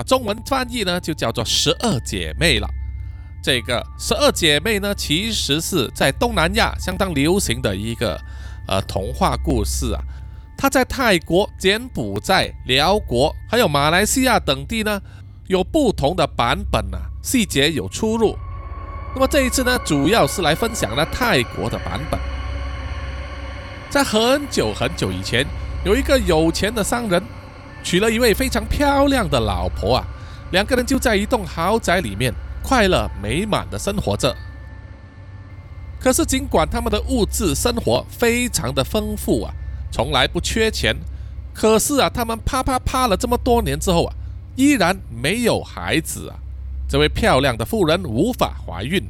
[0.00, 2.68] 啊，中文翻译呢就叫做《十二姐妹》了。
[3.42, 8.16] 这个十二姐妹呢，其实是在东南亚相当流行的一个
[8.68, 10.00] 呃童话故事啊。
[10.60, 15.00] 他在泰国、柬埔寨、辽国还有马来西亚等地呢，
[15.46, 18.36] 有不同的版本啊，细节有出入。
[19.14, 22.20] 那么这一次呢，主要是来分享了泰国的版本。
[23.88, 25.46] 在很久很久以前，
[25.82, 27.22] 有一个有钱的商人，
[27.82, 30.04] 娶了一位非常漂亮的老婆啊，
[30.52, 32.34] 两个人就在一栋豪宅里面。
[32.62, 34.36] 快乐美满的生活着，
[35.98, 39.54] 可是尽管他们的物质生活非常的丰富啊，
[39.90, 40.96] 从来不缺钱，
[41.52, 44.14] 可是啊，他们啪啪啪了这么多年之后啊，
[44.56, 46.36] 依然没有孩子啊。
[46.88, 49.02] 这位漂亮的妇人无法怀孕，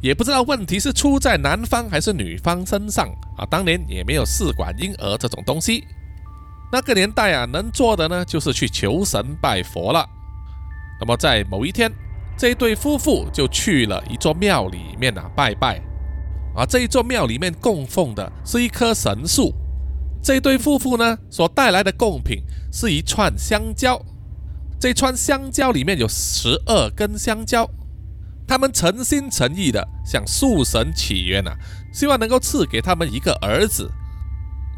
[0.00, 3.44] 也不知道问题是出在男方还是女方身上啊。
[3.50, 5.84] 当年也没有试管婴儿这种东西，
[6.72, 10.08] 那个年代啊，能做的呢就是去求神拜佛了。
[11.00, 11.90] 那么在某一天。
[12.38, 15.78] 这对夫妇就去了一座庙里面啊拜拜，
[16.56, 19.52] 啊这一座庙里面供奉的是一棵神树，
[20.22, 24.00] 这对夫妇呢所带来的贡品是一串香蕉，
[24.78, 27.68] 这串香蕉里面有十二根香蕉，
[28.46, 31.56] 他们诚心诚意的向树神祈愿啊，
[31.92, 33.90] 希望能够赐给他们一个儿子。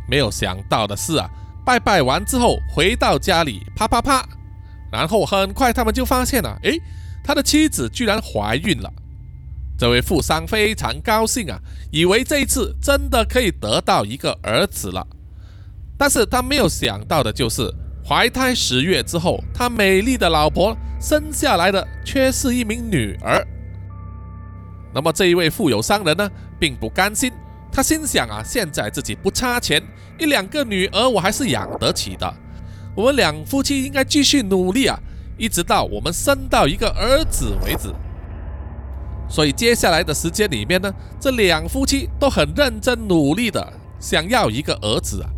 [0.08, 1.28] 没有想到的是啊，
[1.64, 4.24] 拜拜完之后回到家里，啪啪啪，
[4.90, 6.80] 然后很快他们就发现了，诶，
[7.24, 8.92] 他的妻子居然怀孕了。
[9.78, 11.58] 这位富商非常高兴啊，
[11.90, 15.04] 以为这一次真的可以得到一个儿子了。
[16.02, 17.72] 但是他没有想到的就是，
[18.04, 23.40] 怀胎十月之后，他美丽的老婆生下来的却是一名女儿。
[24.92, 27.30] 那么这一位富有商人呢，并不甘心，
[27.70, 29.80] 他心想啊，现在自己不差钱，
[30.18, 32.34] 一两个女儿我还是养得起的。
[32.96, 34.98] 我们两夫妻应该继续努力啊，
[35.38, 37.94] 一直到我们生到一个儿子为止。
[39.28, 45.30] 所以接下来的时间里面呢，这两夫妻都很认真努力的想要一个儿子啊。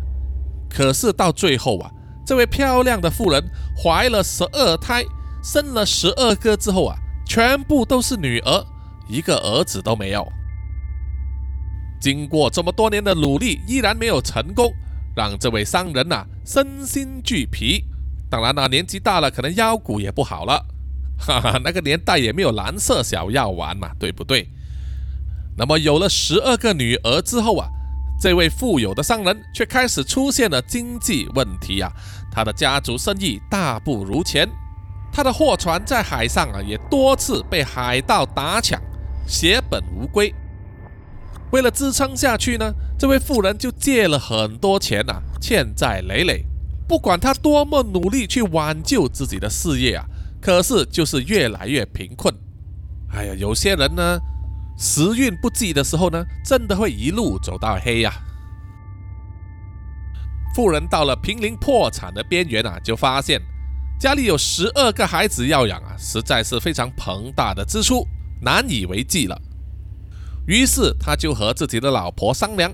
[0.75, 1.89] 可是到最后啊，
[2.25, 3.41] 这位漂亮的妇人
[3.81, 5.05] 怀了十二胎，
[5.41, 8.65] 生了十二个之后啊，全部都是女儿，
[9.07, 10.27] 一个儿子都没有。
[12.01, 14.69] 经过这么多年的努力，依然没有成功，
[15.15, 17.85] 让这位商人呐身心俱疲。
[18.29, 20.65] 当然了，年纪大了，可能腰骨也不好了。
[21.17, 24.49] 哈哈，那个年代也没有蓝色小药丸嘛，对不对？
[25.57, 27.69] 那么有了十二个女儿之后啊，
[28.25, 31.91] 这位富有的商人却开始出现了经济问题啊，
[32.31, 34.49] 他的家族生意大不如前，
[35.13, 38.81] 他的货船在海上啊也多次被海盗打抢，
[39.27, 40.33] 血本无归。
[41.51, 46.47] 为了支撑下去呢，这位富人就借了很多钱啊，欠债累累。
[46.87, 50.03] 不管他多么努力去挽救自己的事业啊。
[50.41, 52.33] 可是就是越来越贫困，
[53.13, 54.19] 哎呀，有些人呢，
[54.77, 58.13] 时运不济的时候呢，真的会一路走到黑呀。
[60.53, 63.41] 富人到了濒临破产的边缘啊，就发现
[63.99, 68.07] 家里有十二个孩子要养啊，实在是非常庞大的支出，
[68.41, 69.41] 难以为继了。
[70.47, 72.71] 于是他就和自己的老婆商量，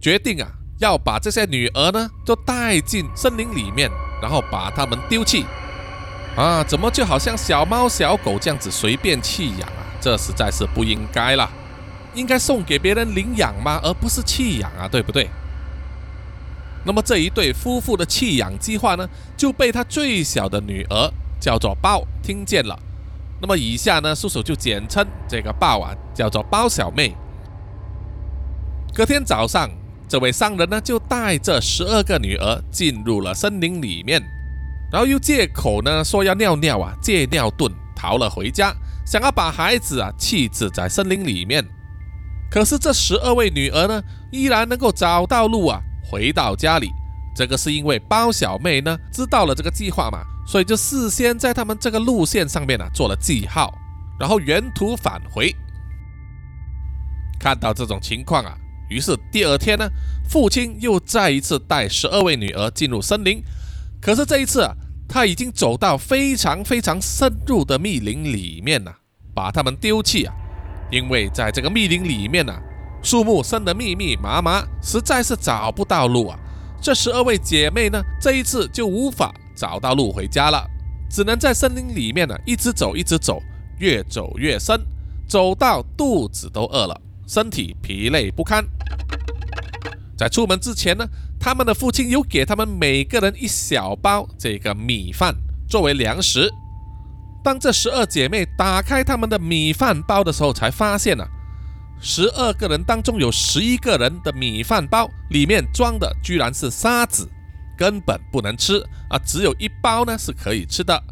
[0.00, 5.44] 决定啊，要把这些女儿呢，都带进森林里面，然后把她们丢弃。
[6.36, 9.91] 啊，怎么就好像小猫小狗这样子随便弃养啊？
[10.02, 11.48] 这实在是不应该了，
[12.12, 13.78] 应该送给别人领养吗？
[13.84, 15.30] 而不是弃养啊，对不对？
[16.84, 22.76] 那么这一对夫妇的弃养计划呢，就被他最小的女儿叫做包听见了。
[23.40, 27.14] 那么以下呢，叔叔就简称这个包啊，叫做包小妹。
[28.92, 29.70] 隔天早上，
[30.08, 34.20] 这位商人呢，就带着十二个女儿进入了森林里面。
[34.90, 41.64] 然后又借口呢说要尿尿啊，借尿遁逃了回家，想要把孩子啊弃置在森林里面。
[42.50, 46.90] 可是这十二位女儿呢，依然能够找到路啊，回到家里。
[47.34, 53.72] 这个是因为包小妹呢知道了这个计划嘛，所以就事先在他们这个路线上面呢做了记号，
[54.20, 55.54] 然后原途返回。
[57.40, 58.54] 看到这种情况啊，
[58.90, 59.88] 于是第二天呢，
[60.28, 63.42] 父亲又再一次带十二位女儿进入森林。
[63.98, 64.74] 可是这一次啊，
[65.12, 68.96] 他已经走到非常非常深入的密林里面了，
[69.34, 70.32] 把他们丢弃啊！
[70.90, 72.54] 因为在这个密林里面呢，
[73.02, 76.38] 树木生得密密麻麻，实在是找不到路啊。
[76.80, 80.66] 这十二位姐妹呢，这一次就无法找到路回家了，
[81.10, 83.38] 只能在森林里面呢一直走，一直走，
[83.80, 84.80] 越走越深，
[85.28, 88.64] 走到肚子都饿了，身体疲累不堪。
[90.16, 91.06] 在出门之前呢。
[91.42, 95.34] 他们的父亲又给他们每个人一小包这个米饭
[95.68, 96.48] 作为粮食。
[97.42, 101.26] 当这十二姐妹打开他们的米饭包的时候，才发现呢，
[102.00, 107.28] 十二个人当中有十一个人的米饭包里面装的居然是沙子，
[107.76, 108.78] 根本不能吃
[109.10, 109.18] 啊！
[109.26, 111.02] 只有一包呢是可以吃的。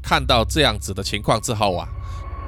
[0.00, 1.88] 看到这样子的情况之后啊，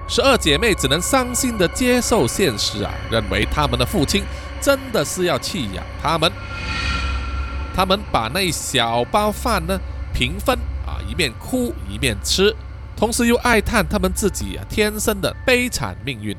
[0.09, 4.23] 十二姐妹只能伤心的接受现实啊，认为他们的父亲。
[4.61, 6.31] 真的是要弃养他们，
[7.75, 9.79] 他们把那一小包饭呢
[10.13, 10.57] 平分
[10.87, 12.55] 啊，一面哭一面吃，
[12.97, 16.37] 同时又哀叹他们自己啊天生的悲惨命运。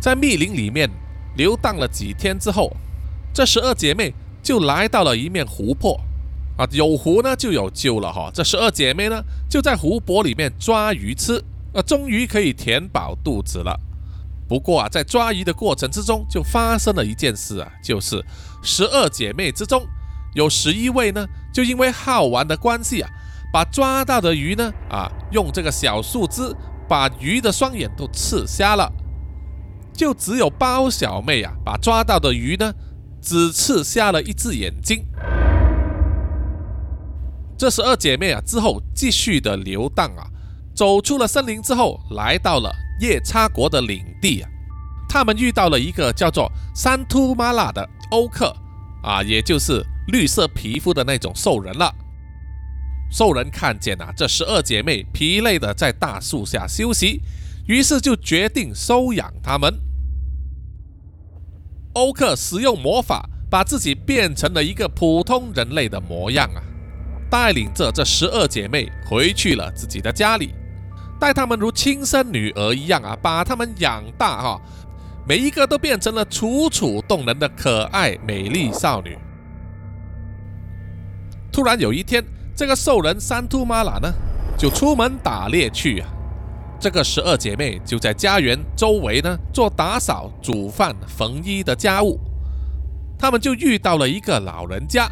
[0.00, 0.88] 在密林里面
[1.36, 2.74] 游荡了几天之后，
[3.34, 6.00] 这十二姐妹就来到了一面湖泊
[6.56, 8.30] 啊，有湖呢就有救了哈。
[8.32, 11.44] 这十二姐妹呢就在湖泊里面抓鱼吃，
[11.74, 13.78] 啊，终于可以填饱肚子了。
[14.50, 18.20] 不过啊，在抓鱼的过程之中，就发生了一件事啊，就是
[18.64, 19.86] 十二姐妹之中，
[20.34, 21.24] 有十一位呢，
[21.54, 23.08] 就因为好玩的关系啊，
[23.52, 26.52] 把抓到的鱼呢，啊，用这个小树枝
[26.88, 28.92] 把鱼的双眼都刺瞎了。
[29.92, 32.74] 就只有包小妹啊，把抓到的鱼呢，
[33.22, 35.06] 只刺瞎了一只眼睛。
[37.56, 40.26] 这十二姐妹啊，之后继续的游荡啊，
[40.74, 44.50] 走出了森林之后，来到了夜叉国的领地啊。
[45.08, 48.54] 他们遇到了一个叫做三突马拉的欧克
[49.02, 51.92] 啊，也就是绿色皮肤的那种兽人了。
[53.10, 57.20] 兽人看见啊，这十二姐妹疲累的在大树下休息，
[57.66, 59.80] 于是就决定收养她们。
[61.94, 66.62] 欧克使用魔法，把自己变成了一个普通人类的模样啊。
[67.28, 70.54] 带领着这十二姐妹回去了自己的家里，
[71.20, 74.60] 待她们如亲生女儿一样啊，把她们养大哈，
[75.28, 79.16] 每一个都变成了楚楚动人的可爱美丽少女。
[81.52, 82.24] 突然有一天，
[82.56, 84.12] 这个兽人三兔玛拉呢，
[84.56, 86.08] 就出门打猎去啊。
[86.80, 92.18] 这个十二姐妹就在家园周围呢做打扫、煮饭、缝衣的家务，
[93.18, 95.06] 她们就遇到了一个老人家。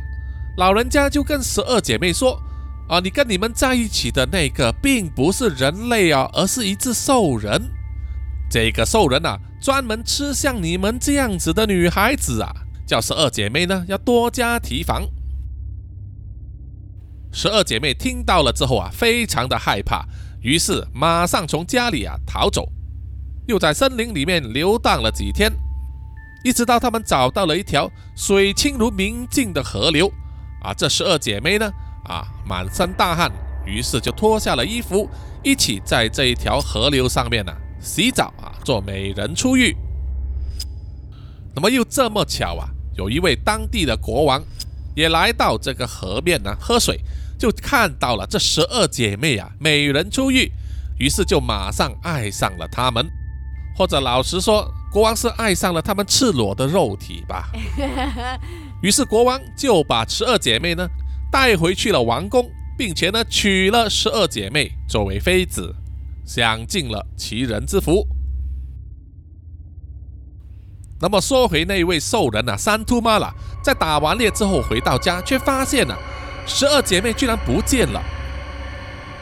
[0.56, 2.40] 老人家就跟十二姐妹说
[2.88, 7.70] ：“啊，你跟你们在一起的那个并不是人类啊，而是一只兽人。
[8.50, 12.50] 这个兽人啊，专门吃像你们这样子的女孩子啊，
[12.86, 15.06] 叫十二姐妹呢要多加提防。”
[17.30, 20.06] 十二姐妹听到了之后啊，非常的害怕，
[20.40, 22.72] 于是马上从家里啊逃走，
[23.46, 25.52] 又在森林里面游荡了几天，
[26.42, 30.10] 一直到他们找到了一条水清如明镜的河流。
[30.62, 31.70] 啊，这十二姐妹呢？
[32.08, 33.30] 啊，满身大汗，
[33.66, 35.08] 于是就脱下了衣服，
[35.44, 39.76] 一起在这一条河流上面呢洗澡啊，做美人出浴。
[41.54, 44.42] 那么又这么巧啊，有一位当地的国王
[44.96, 47.00] 也来到这个河面呢喝水，
[47.38, 50.50] 就看到了这十二姐妹啊美人出浴，
[50.98, 53.08] 于是就马上爱上了她们，
[53.76, 57.50] 或者老实说，国王是爱上了她们赤裸的肉体吧。
[58.82, 60.88] 于是国王就把十二姐妹呢
[61.30, 65.74] 带回去了王宫，并且呢娶了十二姐妹作为妃子，
[66.24, 68.06] 享尽了其人之福。
[71.00, 75.96] 那么说回那位兽人啊，三突玛拉，在打完猎之后回到家，却发现了
[76.46, 78.02] 十二姐妹居然不见了，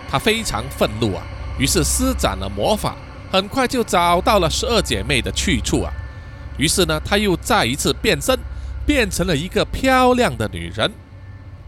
[0.09, 1.23] 他非常愤怒啊，
[1.59, 2.97] 于是施展了魔法，
[3.31, 5.93] 很快就找到了十二姐妹的去处啊。
[6.59, 8.39] 于是呢，他又再一次变身。
[8.87, 10.89] 变成了一个漂亮的女人，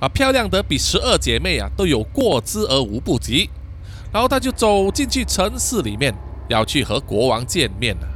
[0.01, 3.51] 啊，漂亮的比十二姐妹啊都有过之而无不及。
[4.13, 6.15] 然后她就走进去城市里面，
[6.49, 8.09] 要去和国王见面了。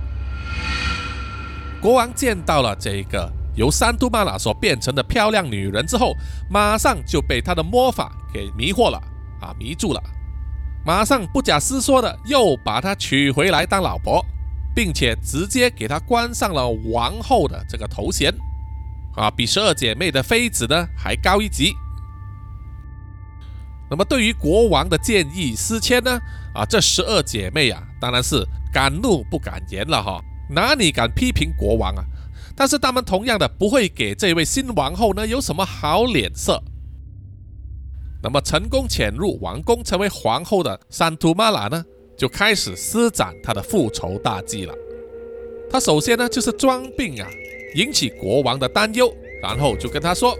[1.80, 6.14] 国王见到了这个由三都玛拉所变成的漂亮女人之后，
[6.48, 8.98] 马上就被她的魔法给迷惑了，
[9.40, 10.00] 啊，迷住了，
[10.86, 14.24] 马上不假思索的又把她娶回来当老婆，
[14.74, 18.32] 并且直接给她冠上了王后的这个头衔。
[19.14, 21.74] 啊，比十二姐妹的妃子呢还高一级。
[23.90, 26.18] 那么对于国王的建议思迁呢？
[26.54, 28.42] 啊，这十二姐妹啊，当然是
[28.72, 32.02] 敢怒不敢言了哈，哪里敢批评国王啊？
[32.56, 36.62] 但是他们同样的不会给这位新王后呢有什么好脸色。
[38.22, 41.84] 那么成功潜入王宫成为皇后的三图玛拉呢，
[42.16, 44.74] 就开始施展她的复仇大计了。
[45.70, 47.28] 她首先呢就是装病啊。
[47.74, 49.12] 引起国王的担忧，
[49.42, 50.36] 然后就跟他说，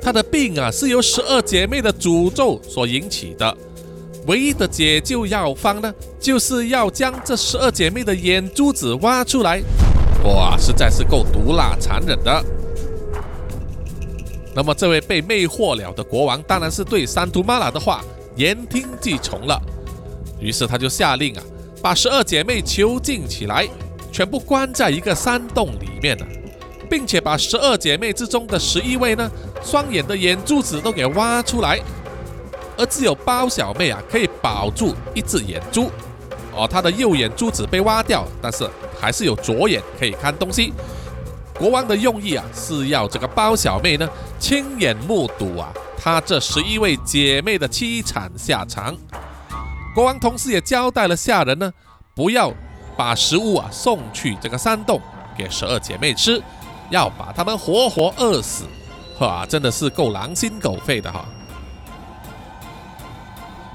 [0.00, 3.56] 他的病啊是由十二姐妹的诅咒所引起的，
[4.26, 9.62] 唯一的解救药方呢，就是要将这十二姐妹的眼珠子挖出来。
[10.24, 12.44] 哇，实在是够毒辣残忍的。
[14.54, 18.04] 那么这位被魅惑了的国王，当然是对三图玛拉的话
[18.36, 19.60] 言听计从了，
[20.40, 21.42] 于是他就下令啊，
[21.82, 23.68] 把十二姐妹囚禁起来，
[24.12, 26.26] 全部关在一个山洞里面了。
[26.88, 29.30] 并且把十二姐妹之中的十一位呢，
[29.62, 31.80] 双眼的眼珠子都给挖出来，
[32.76, 35.90] 而只有包小妹啊可以保住一只眼珠，
[36.54, 38.68] 哦，她的右眼珠子被挖掉，但是
[39.00, 40.72] 还是有左眼可以看东西。
[41.56, 44.08] 国王的用意啊是要这个包小妹呢
[44.40, 48.96] 亲眼目睹啊她这十一位姐妹的凄惨下场。
[49.94, 51.72] 国王同时也交代了下人呢，
[52.12, 52.52] 不要
[52.96, 55.00] 把食物啊送去这个山洞
[55.38, 56.42] 给十二姐妹吃。
[56.94, 58.64] 要把他们活活饿死，
[59.18, 61.24] 哇，真的是够狼心狗肺的哈！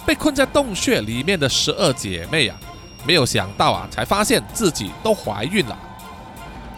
[0.05, 2.57] 被困在洞穴里面的十二姐妹啊，
[3.05, 5.77] 没有想到啊，才发现自己都怀孕了。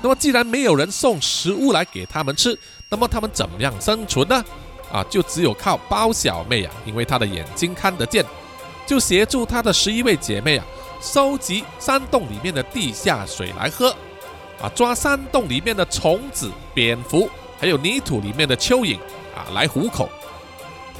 [0.01, 2.57] 那么既然没有人送食物来给他们吃，
[2.89, 4.43] 那么他们怎么样生存呢？
[4.91, 8.25] 啊，就只有靠包小妹啊，因为她的眼睛看得见，
[8.87, 10.65] 就协助她的十一位姐妹啊，
[10.99, 13.95] 收集山洞里面的地下水来喝。
[14.61, 18.97] 啊，抓山洞里面的虫子、蝙蝠，还有泥土里面的蚯蚓
[19.35, 20.07] 啊来糊口，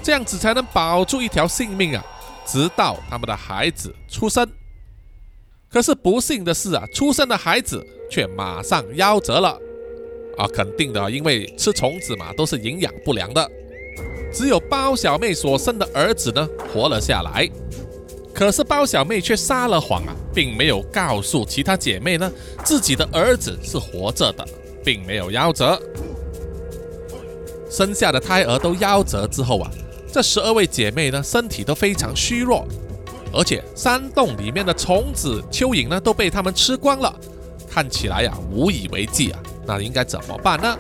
[0.02, 2.04] 这样子才能保住一条性命啊，
[2.46, 4.50] 直到他们的孩子出生。
[5.70, 9.50] 可是不幸的是啊，出生的孩子却马上夭折了
[10.38, 13.50] 啊，肯定的，因为吃虫子嘛，都是营养不良的。
[14.34, 17.50] 只有包小妹所生的儿子呢，活了下来。
[18.34, 22.32] 可是包小妹却撒了谎啊，并没有告诉其他姐妹呢，
[22.64, 24.46] 自己的儿子是活着的，
[24.84, 25.80] 并没有夭折。
[27.70, 29.70] 生下的胎儿都夭折之后啊，
[30.12, 32.66] 这十二位姐妹呢，身体都非常虚弱，
[33.34, 37.14] 而且山洞里面的虫子、蚯蚓呢，都被他们吃光了，
[37.70, 39.40] 看起来呀，无以为继啊。
[39.66, 40.78] 那应该怎么办呢？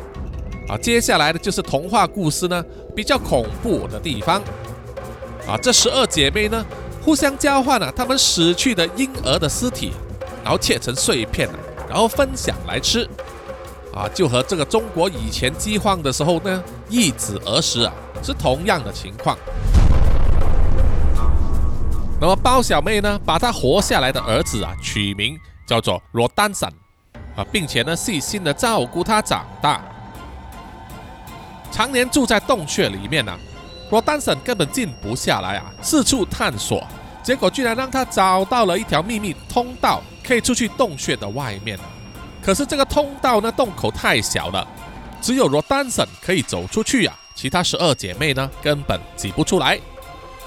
[0.68, 4.41] 啊，接下来的就是童话故事呢，比较恐怖的地方。
[5.47, 6.66] 啊，这十二姐妹呢？
[7.04, 9.91] 互相交换了他们死去的婴儿的尸体，
[10.43, 11.49] 然后切成碎片
[11.89, 13.10] 然后分享来吃，
[13.93, 17.91] 啊，就和这个中国以前饥荒的时候呢，一子而食啊，
[18.24, 19.38] 是同样的情况。
[22.20, 25.36] 那么包小妹呢，把她活下来的儿子啊，取名
[25.66, 26.72] 叫做罗丹散，
[27.36, 29.82] 啊，并且呢，细心的照顾他长大，
[31.72, 33.36] 常年住在洞穴里面呢。
[33.92, 36.82] 罗丹森根本静不下来啊，四处探索，
[37.22, 41.78] 结果居然让他找到了一条秘密通道，可以出去洞穴的外面。
[42.42, 44.66] 可是这个通道呢，洞口太小了，
[45.22, 49.78] 只有罗丹森可以走出去呀，其他十二姐妹呢，根本挤不出来。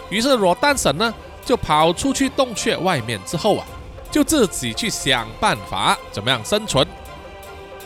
[0.09, 1.13] 于是罗丹森呢，
[1.45, 3.67] 就跑出去洞穴外面之后啊，
[4.11, 6.87] 就自己去想办法怎么样生存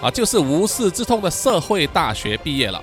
[0.00, 2.80] 啊，就是无师自通的社会大学毕业了。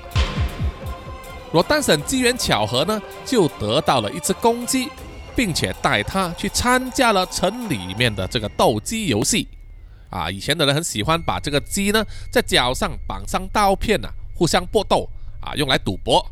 [1.55, 4.89] 罗丹省机缘巧合呢，就得到了一只公鸡，
[5.37, 9.47] 并且带它去参加了城里面的这个斗鸡游戏。
[10.09, 15.07] 啊，以前的人很喜欢把这个鸡呢，在脚上绑上刀片呐，互相搏斗
[15.39, 16.29] 啊，用来赌博。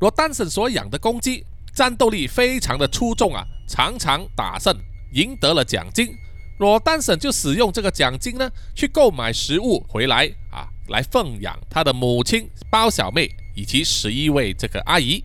[0.00, 1.44] 罗丹省所养的公鸡
[1.74, 4.74] 战斗力非常的出众啊，常常打胜，
[5.12, 6.08] 赢得了奖金。
[6.56, 13.30] 罗丹省就使用这个奖金呢，去购买食物回来啊，来奉养他的母亲包小妹。
[13.56, 15.24] 以及十一位这个阿姨，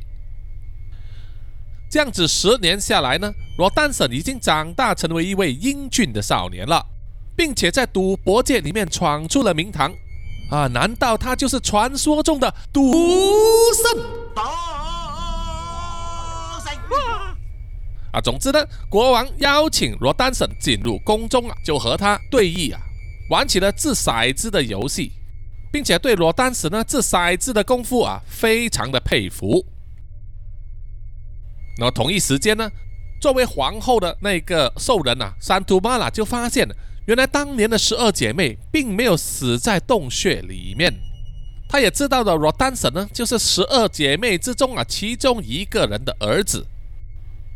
[1.89, 6.83] 这样子十年下来呢，罗丹森已经长大成为一位英俊的少年了，
[7.35, 9.93] 并且在赌博界里面闯出了名堂
[10.49, 10.67] 啊！
[10.67, 12.93] 难道他就是传说中的赌
[13.73, 14.01] 圣？
[18.13, 18.21] 啊！
[18.21, 22.79] 总之呢，国王邀请罗丹森进入宫中啊，就和他对弈啊，
[23.29, 25.11] 玩起了掷骰子的游戏。
[25.71, 29.65] 并且对罗丹斯呢掷骰子的功夫啊，非常的佩服。
[31.77, 32.69] 那么同一时间呢，
[33.21, 36.67] 作为皇后的那个兽人呐，山图玛拉就发现，
[37.07, 40.93] 原来当年的十二姐妹并没有死在洞穴里面。
[41.69, 46.67] 他也知道了罗丹斯呢，就是十二姐妹之中啊其中一个人的儿子。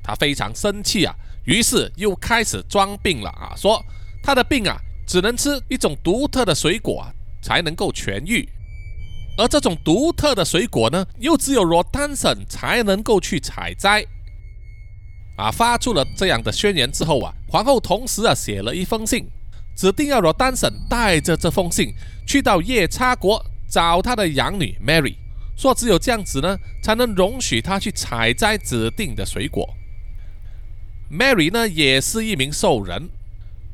[0.02, 1.14] 他非常生气啊，
[1.44, 3.84] 于是又开始装病了啊，说
[4.24, 7.12] 他的病啊只能吃一种独特的水果啊。
[7.46, 8.50] 才能够痊愈，
[9.38, 14.04] 而这种独特的水果呢，又只有罗丹森才能够去采摘。
[15.38, 19.28] 啊，发出了这样的宣言之后啊，皇后同时啊写了一封信，
[19.78, 21.94] 指定要罗丹森带着这封信
[22.26, 25.14] 去到夜叉国找他的养女 Mary，
[25.56, 29.72] 说只有这样子呢，才能容许他去采摘指定的水果。
[31.12, 33.08] Mary 呢，也是一名兽人。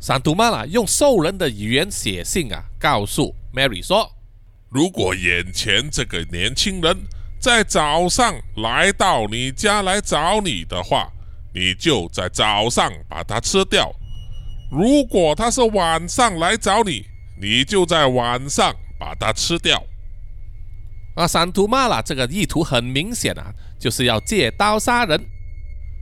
[0.02, 4.10] 闪图玛拉用兽人的语言写信啊，告诉 Mary 说
[4.70, 6.98] ：“如果眼前这个年轻人
[7.40, 11.12] 在早上来到你家来找你的话，
[11.54, 13.92] 你就在早上把他吃掉；
[14.72, 17.06] 如果他是晚上来找你，
[17.42, 19.84] 你就在晚上把他吃掉。”
[21.16, 25.22] 啊，闪图玛拉这个意图很明显啊，就是要借刀杀人。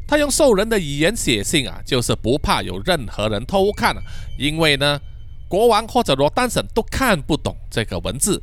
[0.07, 4.01] 他用兽人的语言写信啊，就是不怕有任何人偷看啊，
[4.37, 4.99] 因为呢，
[5.49, 8.41] 国王或者罗丹省都看不懂这个文字。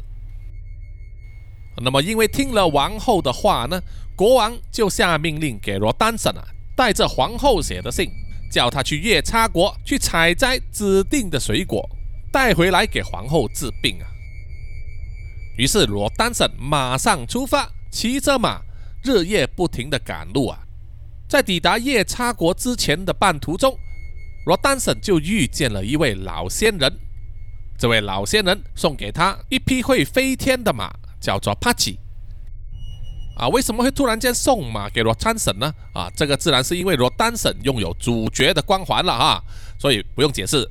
[1.78, 3.80] 那么，因为听了王后的话呢，
[4.16, 6.42] 国王就下命令给罗丹省啊，
[6.74, 8.10] 带着皇后写的信，
[8.50, 11.88] 叫他去夜叉国去采摘指定的水果，
[12.32, 14.08] 带回来给皇后治病啊。
[15.56, 18.62] 于是罗丹省马上出发，骑着马，
[19.04, 20.58] 日夜不停的赶路啊。
[21.28, 23.78] 在抵达夜叉国之前的半途中，
[24.46, 26.92] 罗丹森就遇见了一位老仙人。
[27.76, 30.88] 这位老仙人送给他一匹会飞天的马，
[31.20, 31.98] 叫做帕奇。
[33.36, 35.74] 啊，为什么会突然间送马给罗丹森呢？
[35.92, 39.42] 啊，这个自然是因为罗丹森拥有主角的光环了啊，
[39.78, 40.64] 所以不用解释。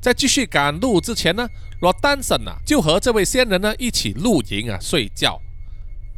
[0.00, 1.48] 在继续赶路之前呢，
[1.80, 5.42] 罗丹森啊就和这位仙人呢一起露营啊睡觉。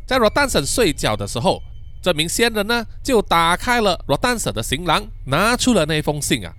[0.07, 1.63] 在罗丹森睡觉的时候，
[2.01, 6.53] 这名仙人呢就打开了罗丹森的行囊，拿出了那封信啊。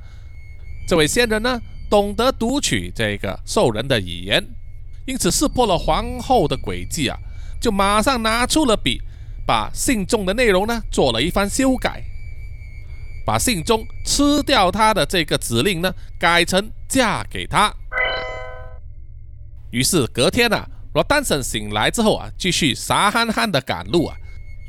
[0.88, 4.46] 这位仙人呢懂得读取这个兽人的语言，
[5.06, 7.18] 因此识破了皇后的诡计啊，
[7.62, 9.02] 就马上拿出了笔，
[9.46, 12.04] 把信中的内容呢做了一番修改。
[13.26, 17.72] 把信中吃掉他的这个指令呢，改成嫁给他。
[19.70, 24.18] 于是隔天啊，罗丹森醒来之后啊，继续傻憨憨的赶路啊。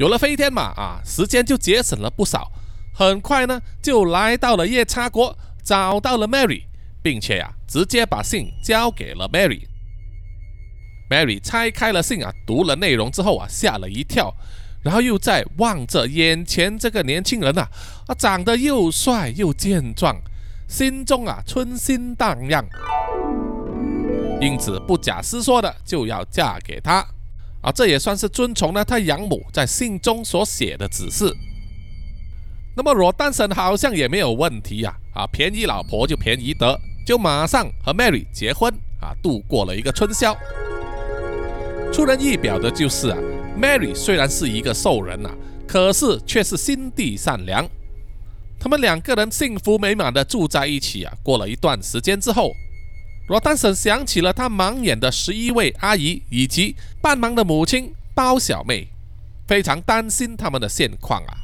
[0.01, 2.51] 有了飞天马啊，时间就节省了不少。
[2.94, 6.62] 很快呢，就来到了夜叉国，找到了 Mary，
[7.03, 9.61] 并且呀，直接把信交给了 Mary。
[11.11, 14.34] Mary 拆开了信啊，读了内容之后啊，吓了一跳。
[14.82, 17.68] 然后又在望着眼前这个年轻人呐，
[18.07, 20.18] 啊，长得又帅又健壮，
[20.66, 22.64] 心中啊春心荡漾，
[24.40, 27.07] 因此不假思索的就要嫁给他，
[27.62, 31.30] 啊，这也算是遵从了他养母在信中所写的指示。
[32.76, 40.36] 那么罗丹森好像也没有问题呀，啊，便宜老婆就便宜得，就马上和 Mary 结婚，啊，度过了一个春宵。
[41.92, 43.18] 出人意表的就是啊。
[43.61, 45.28] Mary 虽然是一个兽人呐，
[45.66, 47.68] 可是却是心地善良。
[48.58, 51.12] 他们两个人幸福美满的住在一起啊。
[51.22, 52.52] 过了一段时间之后，
[53.31, 58.89] 罗丹婶想起了他盲眼的十一位阿姨以及半盲的母亲包小妹，
[59.47, 61.37] 非常担心他们的现况啊，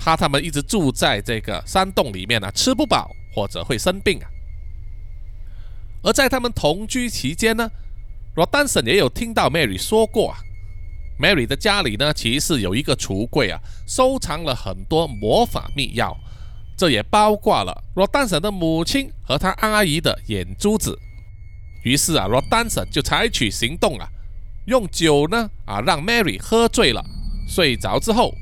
[0.00, 4.26] 怕他们一直住在这个山洞里面啊，吃不饱或者会生病啊。
[6.02, 7.70] 而在他们同居期间呢，
[8.34, 10.38] 罗丹婶也有听到 Mary 说过啊。
[11.20, 16.18] Mary 的家里呢，其实有一个橱柜啊，收藏了很多魔法秘药，
[16.76, 20.98] 这也包括了罗丹婶的母亲和她阿姨的眼珠子。
[21.82, 24.08] 于是啊，罗丹婶就采取行动啊，
[24.66, 27.04] 用酒呢啊让 Mary 喝醉了，
[27.48, 28.34] 睡着之后，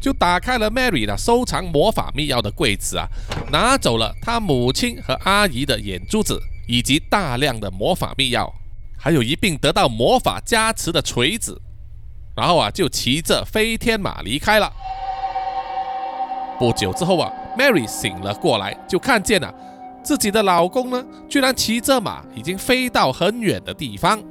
[0.00, 3.06] 就打开了 Mary 的收藏魔法密钥的柜子啊，
[3.50, 8.50] 拿走了她母亲和阿姨的眼珠子，以及大量的魔法密钥，
[8.98, 11.60] 还有一并得到魔法加持的锤子。
[12.36, 14.72] 然后啊，就骑着飞天马离开了。
[16.58, 19.54] 不久之后啊，Mary 醒了过来，就看见了
[20.04, 24.22] 自己的老公呢，居然骑着马已经飞到很远的地方。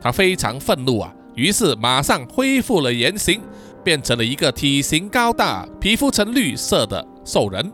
[0.00, 3.40] 她非常愤怒啊，于是马上恢复了原形，
[3.82, 7.72] 变成了一个体型高大、皮肤呈绿色的兽人，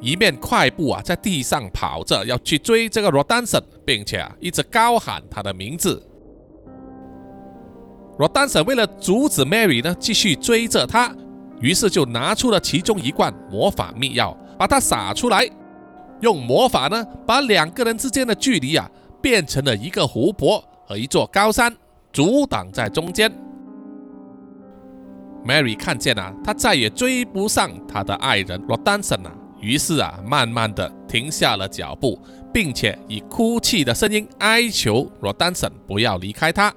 [0.00, 6.00] 一面快步啊在地上跑着，要去追这个罗丹森，并且啊一直高喊他的名字。
[8.16, 11.12] 罗丹森为了阻止 Mary 呢继续追着他，
[11.60, 15.44] 于是就拿出了其中一罐魔法秘药，把它撒出来，
[16.24, 21.74] 用魔法呢把两个人之间的距离啊变成了一个湖泊和一座高山，
[22.12, 23.30] 阻挡在中间。
[25.46, 32.18] Mary 看见了，她再也追不上她的爱人罗丹森了，于是啊慢慢的停下了脚步，
[32.52, 36.74] 并且以哭泣的声音哀求罗丹森不要离开他。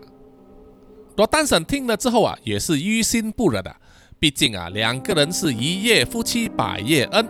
[1.16, 3.74] 罗丹森听了之后啊，也是于心不忍的。
[4.20, 7.26] 毕竟啊，两个人是一夜夫妻百夜恩，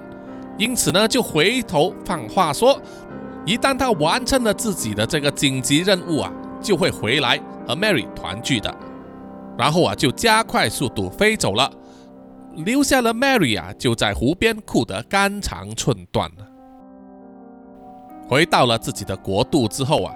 [0.58, 2.80] 因此呢，就回头放话说，
[3.46, 6.32] 一旦他完成了自己的这个紧急任务啊，
[6.62, 8.74] 就会回来和 Mary 团聚的。
[9.58, 11.72] 然后啊，就加快速度飞走了，
[12.56, 16.30] 留下了 Mary 啊，就在湖边哭得肝肠寸断。
[18.28, 20.14] 回到了自己的国度之后啊。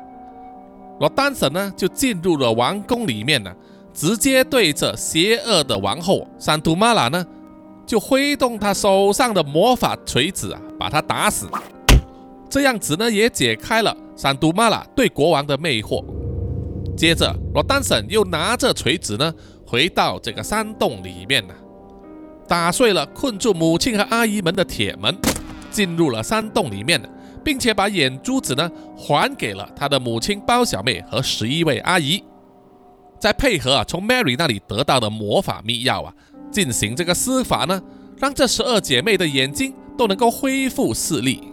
[1.00, 3.52] 罗丹婶呢，就进入了王宫里面呢，
[3.92, 7.26] 直接对着邪恶的王后山图玛拉呢，
[7.92, 11.50] 就挥动他手上的魔法锤子啊，把他打死。
[12.50, 16.02] 这样子呢，也解开了山图玛拉对国王的魅惑。
[16.96, 19.34] 接着，罗丹森又拿着锤子呢，
[19.68, 21.54] 回到这个山洞里面呢，
[22.48, 25.14] 打碎了困住母亲和阿姨们的铁门，
[25.70, 27.02] 进入了山洞里面。
[27.44, 32.24] 并且把眼珠子呢还给了他的母亲包小妹和十一位阿姨，
[33.20, 36.14] 再配合啊从 Mary 那里得到的魔法密钥啊，
[36.52, 37.82] 进行这个施法呢，
[38.18, 41.52] 让这十二姐妹的眼睛都能够恢复视力。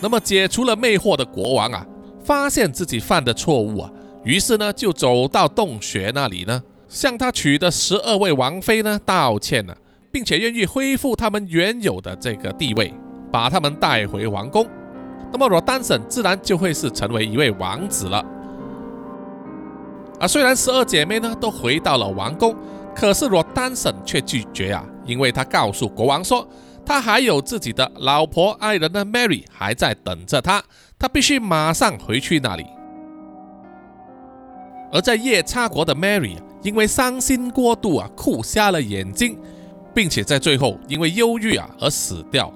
[0.00, 1.86] 那么解除了魅惑的国王啊，
[2.24, 3.90] 发现自己犯的错误啊，
[4.24, 9.76] 于是呢就走到洞穴那里呢，向他娶的十二位王妃呢道歉了，
[10.10, 12.94] 并且愿意恢复他们原有的这个地位。
[13.32, 14.66] 把他们带回王宫，
[15.30, 18.18] 那么罗丹森自然就会是成为一位王子了。
[20.18, 22.56] 啊，虽然十二姐妹呢都回到了王宫，
[22.94, 26.46] 可是罗丹森却拒绝啊，因为他告诉国王说，
[26.84, 30.62] 他还有自己的老婆爱人的 Mary 还在等着他，
[30.98, 32.66] 他必须马上回去那里。
[34.92, 39.38] 而在夜叉国的 Mary 因为伤心过度啊，哭瞎了眼睛，
[39.94, 42.52] 并且在最后因为忧郁啊而死掉。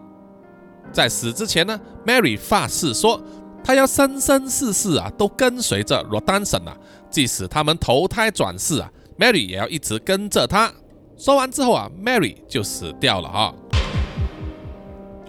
[0.93, 3.20] 在死之前呢，Mary 发誓说，
[3.62, 6.76] 她要生生世世啊都跟随着罗丹森啊，
[7.09, 10.72] 即使他们投胎转世啊，Mary 也要一直跟着他。
[11.16, 13.54] 说完之后啊，Mary 就死掉了哈。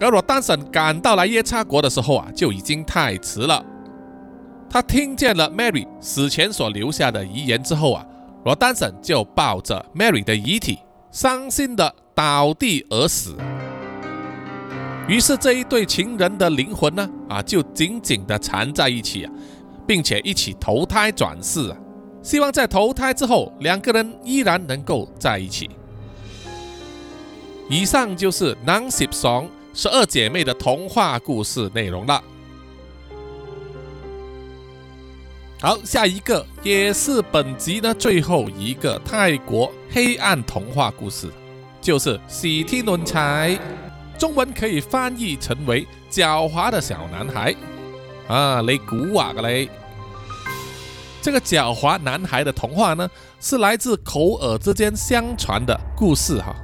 [0.01, 3.63] 而罗丹森赶到来夜叉国的时候啊，就已经太迟了。
[4.69, 8.05] 他听见了 Mary 死前所留下的遗言之后啊，
[8.43, 10.79] 罗丹森就抱着 Mary 的遗体，
[11.11, 13.36] 伤心的倒地而死。
[15.07, 19.31] 于是这一对情人的灵魂呢，啊，就紧紧的缠在一起啊，
[19.88, 21.77] 并且一起投胎转世啊，
[22.26, 25.69] 希望在投胎之后，两个人依然能够在一起。
[27.69, 32.23] 以上就是《南十双十二姐妹》的童话故事内容了。
[35.61, 41.30] 好，下一个也是本集的最后一个泰国黑暗童话故事，
[41.80, 43.51] 就是《喜提伦才》。
[44.17, 47.55] 中文可以翻译成为“狡猾的小男孩”
[48.28, 49.69] 啊，雷古瓦格雷。
[51.26, 53.09] 这个狡猾男孩的童话呢，
[53.39, 56.55] 是来自口耳之间相传的故事哈。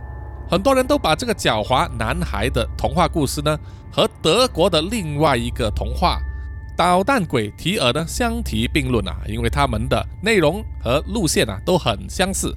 [0.47, 3.57] 很多人都把这个狡猾男孩的童话故事呢，
[3.91, 6.21] 和德国的另外一个童话
[6.77, 12.55] 《捣蛋鬼提尔》呢相提并论啊，因为他们的内容和路线啊都很相似。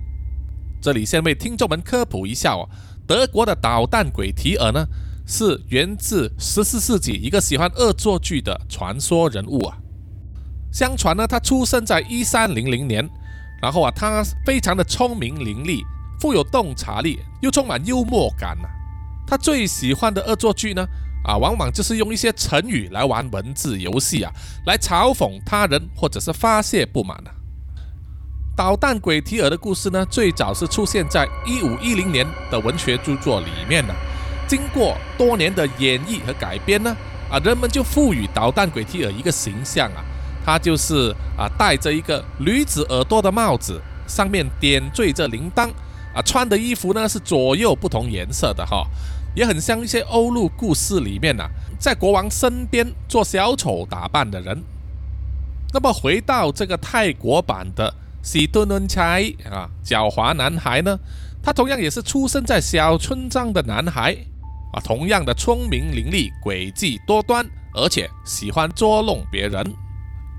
[0.82, 2.68] 这里先为听众们科普一下哦。
[3.06, 4.86] 德国的捣蛋鬼提尔呢，
[5.26, 9.78] 是源自十四世纪一个喜欢恶作剧的传说人物啊。
[10.74, 13.08] 相传呢，他出生在一三零零年，
[13.62, 15.84] 然后啊，他非常的聪明伶俐，
[16.18, 18.66] 富有洞察力，又充满幽默感呐。
[19.24, 20.84] 他最喜欢的恶作剧呢，
[21.24, 24.32] 啊，往往就是用一些成语来玩文字游戏啊，
[24.66, 27.30] 来嘲讽他人或者是发泄不满啊。
[28.56, 33.94] 捣蛋鬼提尔的故事呢，最早是出现在一五一零年的文学著作里面呢。
[34.48, 36.96] 经过多年的演绎和改编呢，
[37.30, 40.04] 啊，人们就赋予捣蛋鬼提尔一个形象啊，
[40.44, 45.70] 他就是啊，戴着一个驴子耳朵的帽子，上面点缀着铃铛，
[46.14, 48.86] 啊，穿的衣服呢是左右不同颜色的哈，
[49.34, 54.62] 也很像一些欧陆故事里面呐，在国王身边做小丑打扮的人。
[55.72, 57.94] 那么回到这个泰国版的。
[58.22, 60.98] 喜顿伦才啊，狡猾男孩呢？
[61.42, 64.16] 他同样也是出生在小村庄的男孩
[64.72, 69.62] 啊，同样的聪明伶俐、诡计多端，而且喜欢捉弄别人。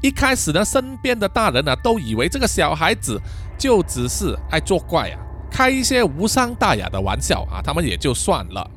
[0.06, 3.20] 一开始呢，身边的大人呢都以为这个小孩子
[3.58, 5.18] 就只是爱作怪啊，
[5.50, 8.70] 开一些无伤大雅的玩笑啊，他们也就算了。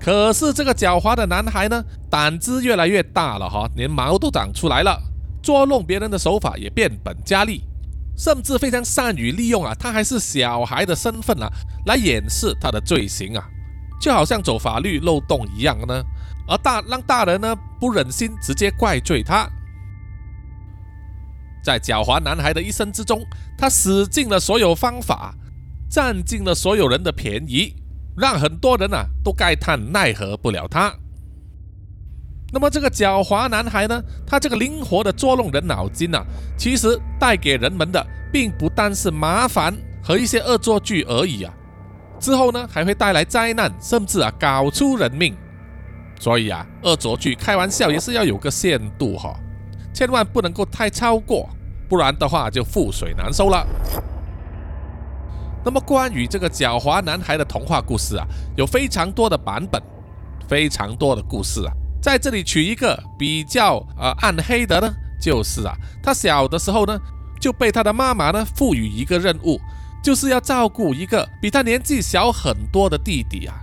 [0.00, 5.00] 可是这个狡猾的男孩呢，胆子越来越大了哈，连毛都长出来了，
[5.40, 7.62] 捉弄别人的手法也变本加厉。
[8.16, 11.48] 甚至非常善于利用啊，他还是小孩的身份啊，
[11.86, 13.48] 来掩饰他的罪行啊，
[14.00, 16.02] 就好像走法律漏洞一样呢。
[16.48, 19.48] 而大让大人呢不忍心直接怪罪他，
[21.62, 23.24] 在狡猾男孩的一生之中，
[23.56, 25.34] 他使尽了所有方法，
[25.88, 27.74] 占尽了所有人的便宜，
[28.16, 30.92] 让很多人啊都慨叹奈何不了他。
[32.52, 34.02] 那么这个狡猾男孩呢？
[34.26, 36.22] 他这个灵活的捉弄人脑筋啊，
[36.58, 41.54] 其实带给人们的并不单是麻烦和一些恶作剧而已啊。
[42.20, 45.34] 之后呢，还会带来灾难，甚至啊搞出人命。
[46.20, 49.34] 所以啊，恶作剧开玩笑也是要有个限度哈，
[49.92, 51.48] 千万不能够太超过，
[51.88, 53.66] 不然的话就覆水难收了。
[55.64, 58.26] 那么关于这个狡猾男孩的童话故事啊，
[58.56, 59.80] 有非常多的版本，
[60.48, 61.72] 非常多的故事啊。
[62.02, 65.72] 在这里取一个比较呃暗黑的呢，就是啊，
[66.02, 66.98] 他小的时候呢
[67.40, 69.60] 就被他的妈妈呢赋予一个任务，
[70.02, 73.54] 就是要照顾一个比他年纪小很多的弟弟啊。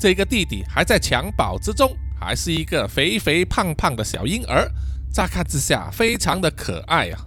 [0.00, 4.66] 这个弟弟还在襁褓之中，还是一个肥肥胖胖的小婴儿，
[5.12, 7.18] 乍看之下非常的可爱啊。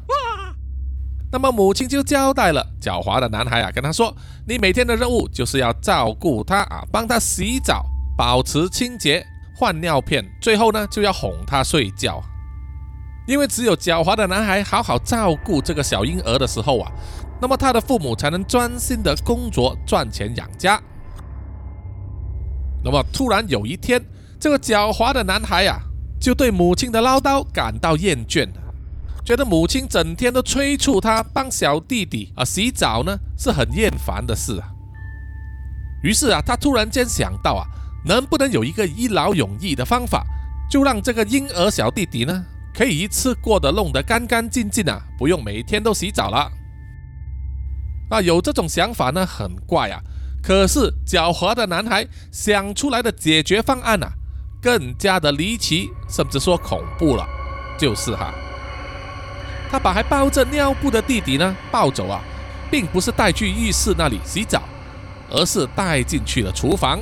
[1.31, 4.15] 那么母亲就交代了狡猾的男孩啊，跟他说
[4.47, 7.85] ：“你每天的任务就是要照顾他啊，帮他洗澡，
[8.17, 9.25] 保持清洁。”
[9.57, 12.21] 换尿片，最后呢就要哄他睡觉，
[13.25, 16.91] 因为只有狡猾的男孩好好照顾这个小婴儿的时候啊，
[17.41, 20.77] 那么他的父母才能专心的工作赚钱养家。
[22.83, 24.03] 那么突然有一天，
[24.37, 25.79] 这个狡猾的男孩呀，
[26.19, 28.61] 就对母亲的唠叨感到厌倦了，
[29.23, 34.69] 觉得母亲整天都催促他帮小弟弟啊洗澡呢，是很厌烦的事啊。
[36.03, 37.65] 于是啊，他突然间想到啊。
[38.07, 40.23] 能不能有一个一劳永逸的方法，
[40.69, 46.51] 就让这个婴儿小弟弟呢，可以一次过的弄得干干净净啊，不用每天都洗澡了。
[48.11, 49.99] 啊，有这种想法呢，很怪啊。
[50.43, 54.13] 可是狡猾的男孩想出来的解决方案啊，
[54.65, 57.23] 更加的离奇，甚至说恐怖了。
[57.77, 58.33] 就是哈，
[59.69, 62.19] 他把还包着尿布的弟弟呢抱走啊，
[62.71, 64.63] 并不是带去浴室那里洗澡，
[65.29, 66.99] 而是带进去了厨房，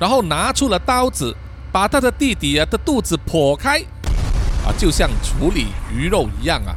[0.00, 1.32] 然后拿出了刀子，
[1.70, 3.78] 把他的弟弟啊的肚子剖开，
[4.66, 6.74] 啊，就像处理鱼肉一样啊，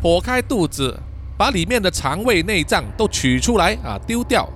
[0.00, 0.96] 剖开肚子。
[1.34, 4.48] 把里面的肠胃内脏都取出来啊，丢掉。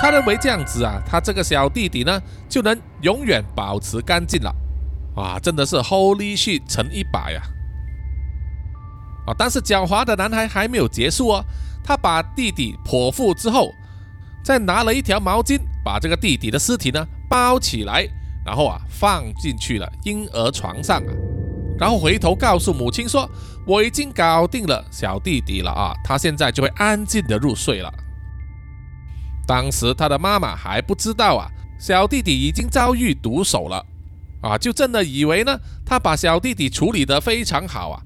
[0.00, 4.54] 他认为这样子啊，他这个小弟弟呢就能永远保持干净了。
[5.16, 7.42] 哇，真的是 Holy shit 乘一百呀！
[9.26, 11.44] 啊，但是狡猾的男孩还没有结束哦。
[11.82, 13.72] 他把弟弟剖腹之后，
[14.44, 18.06] 再拿了一条毛巾把这个弟弟的尸体呢包起来，
[18.46, 21.12] 然后啊放进去了婴儿床上啊。
[21.78, 23.28] 然后回头告诉母亲说
[23.66, 27.92] ：“我已经搞定了小弟弟了啊，他现在就会安静的入睡了。”
[29.48, 31.48] 当时他的妈妈还不知道啊，
[31.80, 33.82] 小弟弟已经遭遇毒手了
[34.42, 38.02] 啊，就真的以为呢，他把小弟弟处理得非常好啊，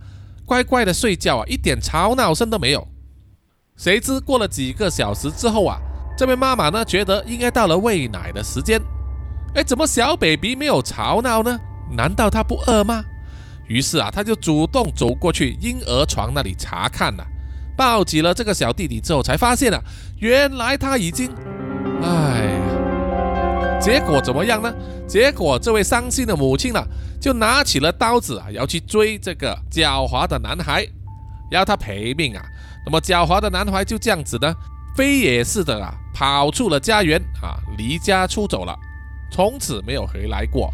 [0.47, 2.86] 乖乖的睡觉啊，一点吵闹声都没有。
[3.76, 5.80] 谁知过了几个小时之后啊，
[6.16, 8.80] 这位妈妈呢觉得应该到了喂奶的时间，
[9.57, 11.59] 哎，怎么小 baby 没有吵闹呢？
[11.90, 13.05] 难道他不饿吗？
[13.66, 17.26] 于是啊，他就主动走过去婴儿床那里查看了，
[17.76, 19.80] 抱起了这个小弟弟之后，才发现啊，
[20.18, 21.30] 原来他已经，
[22.02, 22.60] 哎，
[23.80, 24.72] 结果怎么样呢？
[25.08, 26.82] 结果这位伤心的母亲呢，
[27.20, 30.86] 就拿起了刀子啊，要去追这个狡猾的男孩，
[31.50, 32.42] 要他赔命啊。
[32.84, 34.54] 那么狡猾的男孩就这样子呢，
[34.96, 38.74] 飞也似的啊，跑出了家园啊，离家出走了，
[39.30, 40.72] 从此没有回来过。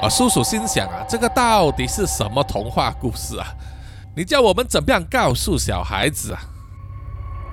[0.00, 3.46] 啊，叔叔心想啊，这个到底是什么童话故事啊？
[4.14, 6.40] 你叫我们怎么样告诉小孩子啊？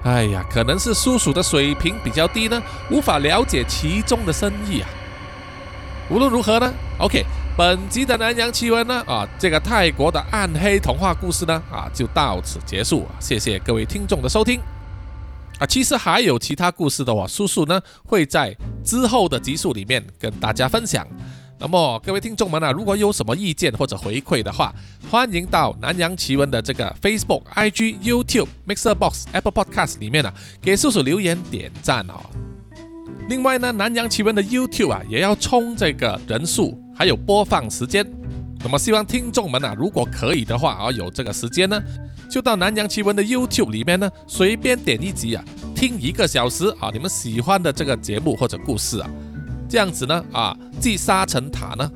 [0.04, 4.90] 哎呀，可能是叔叔的水平比较低呢，无法了解其中的深意啊。
[6.10, 7.26] 无论如何呢，OK，
[7.58, 13.06] 本集的南洋奇闻呢，啊，这个泰国的暗黑童话故事呢，啊，就到此结束。
[13.20, 14.60] 谢谢各位听众的收听。
[15.60, 21.06] 啊，其实还有其他故事的话，叔叔呢会在之后的集数里面跟大家分享。
[21.62, 24.74] 那么各位听众们啊，如果有什么意见或者回馈的话，
[25.12, 32.14] 欢迎到南洋奇闻的这个 Facebook、IG、YouTube、Mixer Box、Apple Podcast 里面呢，给叔叔留言点赞哦。
[33.28, 38.10] 另外呢，南洋奇闻的 YouTube 啊，也要冲这个人数还有播放时间。
[38.64, 41.82] 那么希望听众们啊，如果可以的话啊，有这个时间呢，
[42.32, 45.44] 就到南洋奇闻的 YouTube 里面呢，随便点一集啊，
[45.76, 49.10] 听一个小时啊，你们喜欢的这个节目或者故事啊。
[49.70, 51.90] 这样子呢，啊，积沙成塔呢，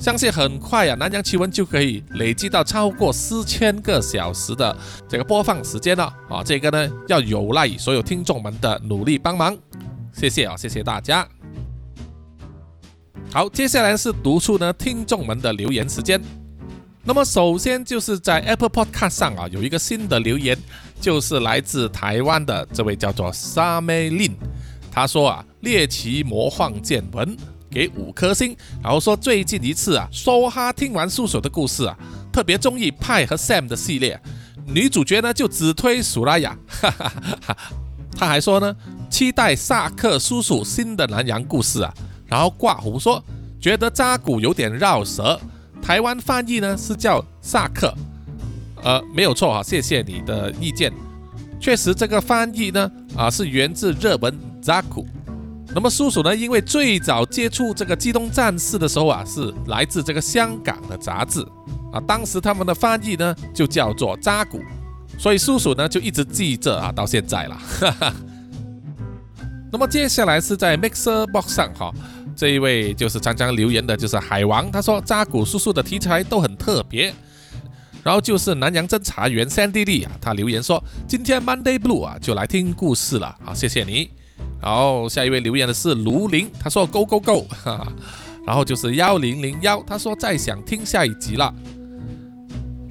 [0.00, 4.74] 相信很快呀，南洋奇闻就可以累积到超过四千个小时的
[5.06, 6.42] 这个播放时间了啊！
[6.42, 9.54] 这个呢，要有赖所有听众们的努力帮忙，
[10.14, 11.28] 谢谢啊，谢谢大家。
[13.30, 16.20] 好，接下来是读出呢听众们的留言时间。
[17.04, 20.56] 那么首先就是在 Apple Podcast 上啊，有一个新的留言，
[21.00, 24.34] 就是来自台湾的这位叫做沙梅林。
[24.90, 27.36] 他说啊，猎奇魔幻见闻
[27.70, 31.96] 给五颗星，然后说最近一次啊，说哈听完叔叔的故事啊，
[32.32, 34.20] 特别中意派和 Sam 的系列，
[34.66, 37.12] 女主角呢就只推苏拉雅，哈哈
[37.46, 37.56] 哈。
[38.16, 38.76] 他还说呢，
[39.08, 41.94] 期待萨克叔叔新的南洋故事啊，
[42.26, 43.22] 然后挂胡说
[43.60, 45.40] 觉得扎古有点绕舌，
[45.80, 47.94] 台湾翻译呢是叫萨克，
[48.82, 50.92] 呃，没有错哈，谢谢你的意见，
[51.60, 54.49] 确实这个翻译呢啊是源自热门。
[54.60, 55.06] 扎古，
[55.74, 56.34] 那么叔叔呢？
[56.34, 61.40] 因为最早接触这个机动战士的时候啊，是来自这个香港的杂志
[61.92, 64.60] 啊，当时他们的翻译呢就叫做扎古，
[65.18, 67.56] 所以叔叔呢就一直记着啊，到现在了。
[67.56, 68.14] 哈 哈
[69.72, 71.92] 那么接下来是在 Mixer Box 上哈，
[72.34, 77.14] 这一位就是常常留言的，就是海王，他说扎古叔叔的题材都很特别。
[78.02, 84.10] 然后就是南洋侦查员 Sandy Lee 啊，他留言说今天 Monday Blue 啊就来听故事了，好，谢谢你。
[84.62, 87.92] 然后下一位留言的是卢林，他说 Go Go Go，哈哈。
[88.46, 91.54] 然后就是幺零零幺，他说再想听下一集了。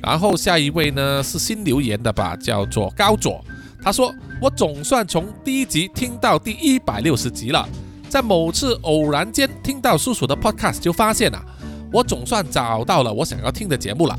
[0.01, 3.43] 然后下一位呢是新留言的吧，叫做高左，
[3.81, 7.67] 他说我总算从第一集听到第一百六十集了，
[8.07, 11.43] 在某次偶然间听到叔叔的 podcast 就发现啊，
[11.91, 14.17] 我总算找到了我想要听的节目了。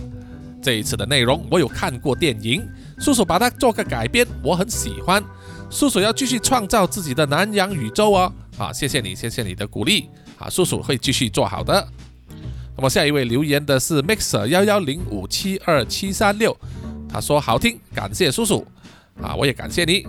[0.61, 2.63] 这一次的内容我有看过电影，
[2.99, 5.25] 叔叔把它做个改编，我很喜欢。
[5.71, 11.87] 叔叔要继续创造自己的南洋宇宙哦，啊，谢谢你，谢谢你的鼓励啊，叔叔会继续做好的。
[12.77, 16.57] 那么下一位留言的是 Mixer 幺幺零五七二七三六，
[17.09, 18.67] 他说好听，感谢叔叔
[19.23, 20.07] 啊，我也感谢你。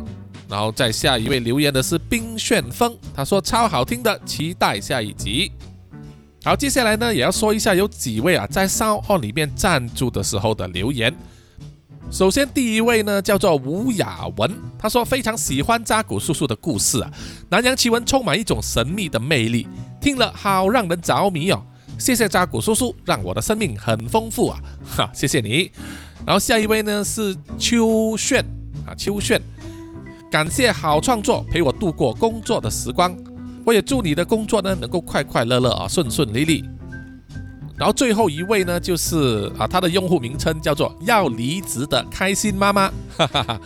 [0.50, 5.52] 然后再下一位留言的是冰旋风，他说超好听的，期待下一集。
[6.44, 11.16] 好，接下来呢也要说一下有几位啊在烧号里面赞助的时候的留言。
[12.10, 17.12] 首先第一位呢叫做吴雅文，他说非常喜欢扎古叔叔的故事啊，
[17.50, 19.68] 南洋奇闻充满一种神秘的魅力，
[20.02, 21.64] 听了好让人着迷哦。
[21.98, 24.60] 谢谢扎古叔叔，让我的生命很丰富啊！
[24.98, 25.72] 哈， 谢谢你。
[26.26, 28.44] 然后下一位呢是秋炫
[28.86, 29.42] 啊，秋炫，
[30.30, 33.16] 感谢好创作陪我度过工作的时光，
[33.66, 36.66] 我也祝你的工作呢能够快快乐乐啊，顺顺利利。
[37.82, 43.62] 然后最后一位呢，就是啊，他的用户名称叫做要离职的开心妈妈，哈哈哈，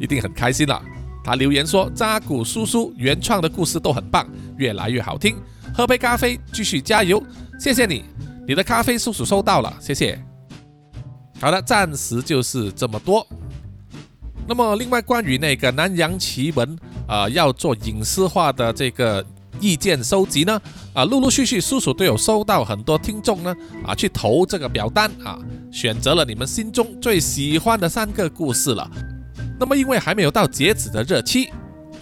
[0.00, 0.82] 一定很开心了。
[1.22, 4.26] 他留言说：“扎古叔叔原创的故事都很棒，
[4.56, 5.36] 越来越好听。
[5.74, 7.22] 喝杯咖啡，继续加油。
[7.60, 8.02] 谢谢你，
[8.46, 10.18] 你的咖啡叔叔收到了，谢谢。
[11.38, 13.26] 好的，暂时就是这么多。
[14.46, 19.22] 那么，另外关于那个南洋奇闻啊，要做影视化的这个。”
[19.60, 20.60] 意见收集呢？
[20.92, 23.54] 啊，陆陆续续叔叔都有收到很多听众呢，
[23.84, 25.38] 啊，去投这个表单啊，
[25.70, 28.90] 选择了你们心中最喜欢的三个故事了。
[29.58, 31.50] 那么因为还没有到截止的日期，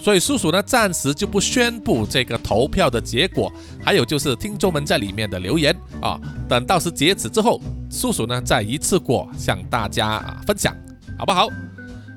[0.00, 3.52] 所以叔叔呢暂时就不宣布这个投票的结果，
[3.82, 10.74] 还有就是听众们在里面的留言啊，等到时截止之后，叔叔呢再一次过向大家啊分享，
[11.18, 11.48] 好不好？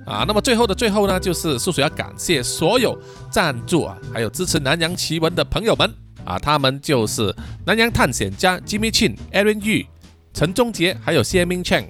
[0.10, 2.99] 啊，那么最后的最后呢，就是叔叔要感谢所有
[3.30, 5.93] 赞助啊，还有支持南洋奇闻的朋友们
[6.26, 7.34] 啊，他们就是
[7.64, 9.86] 南洋探险家 Jimmy Chin、Aaron Yu、
[10.34, 11.86] 陈忠杰，还有谢明 Cheng。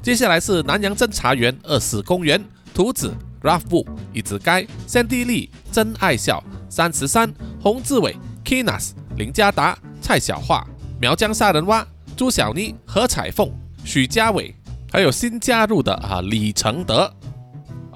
[0.00, 2.42] 接下来是南洋侦查员二世公园、
[2.72, 10.64] 图子、Ralph Wu、一直该、三 D 丽、真爱笑、三十三、洪志伟、Kinas、林家达、蔡小桦、
[11.00, 11.84] 苗疆杀人蛙、
[12.16, 13.52] 朱小妮、何彩凤、
[13.84, 14.54] 许家伟，
[14.92, 17.12] 还有新加入的啊李承德。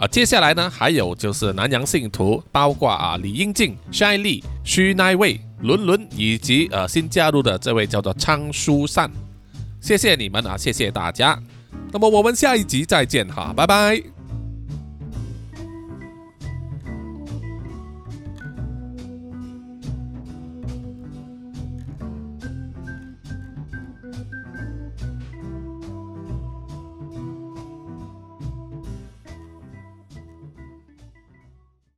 [0.02, 9.08] 啊，接下来呢，还有就是南洋信徒，包括啊李英静、Shy、徐奈卫、伦伦，以及呃新加入的这位叫做昌书善，
[9.80, 11.40] 谢谢你们啊，谢谢大家。
[11.92, 14.21] 那么我们下一集再见哈，拜拜。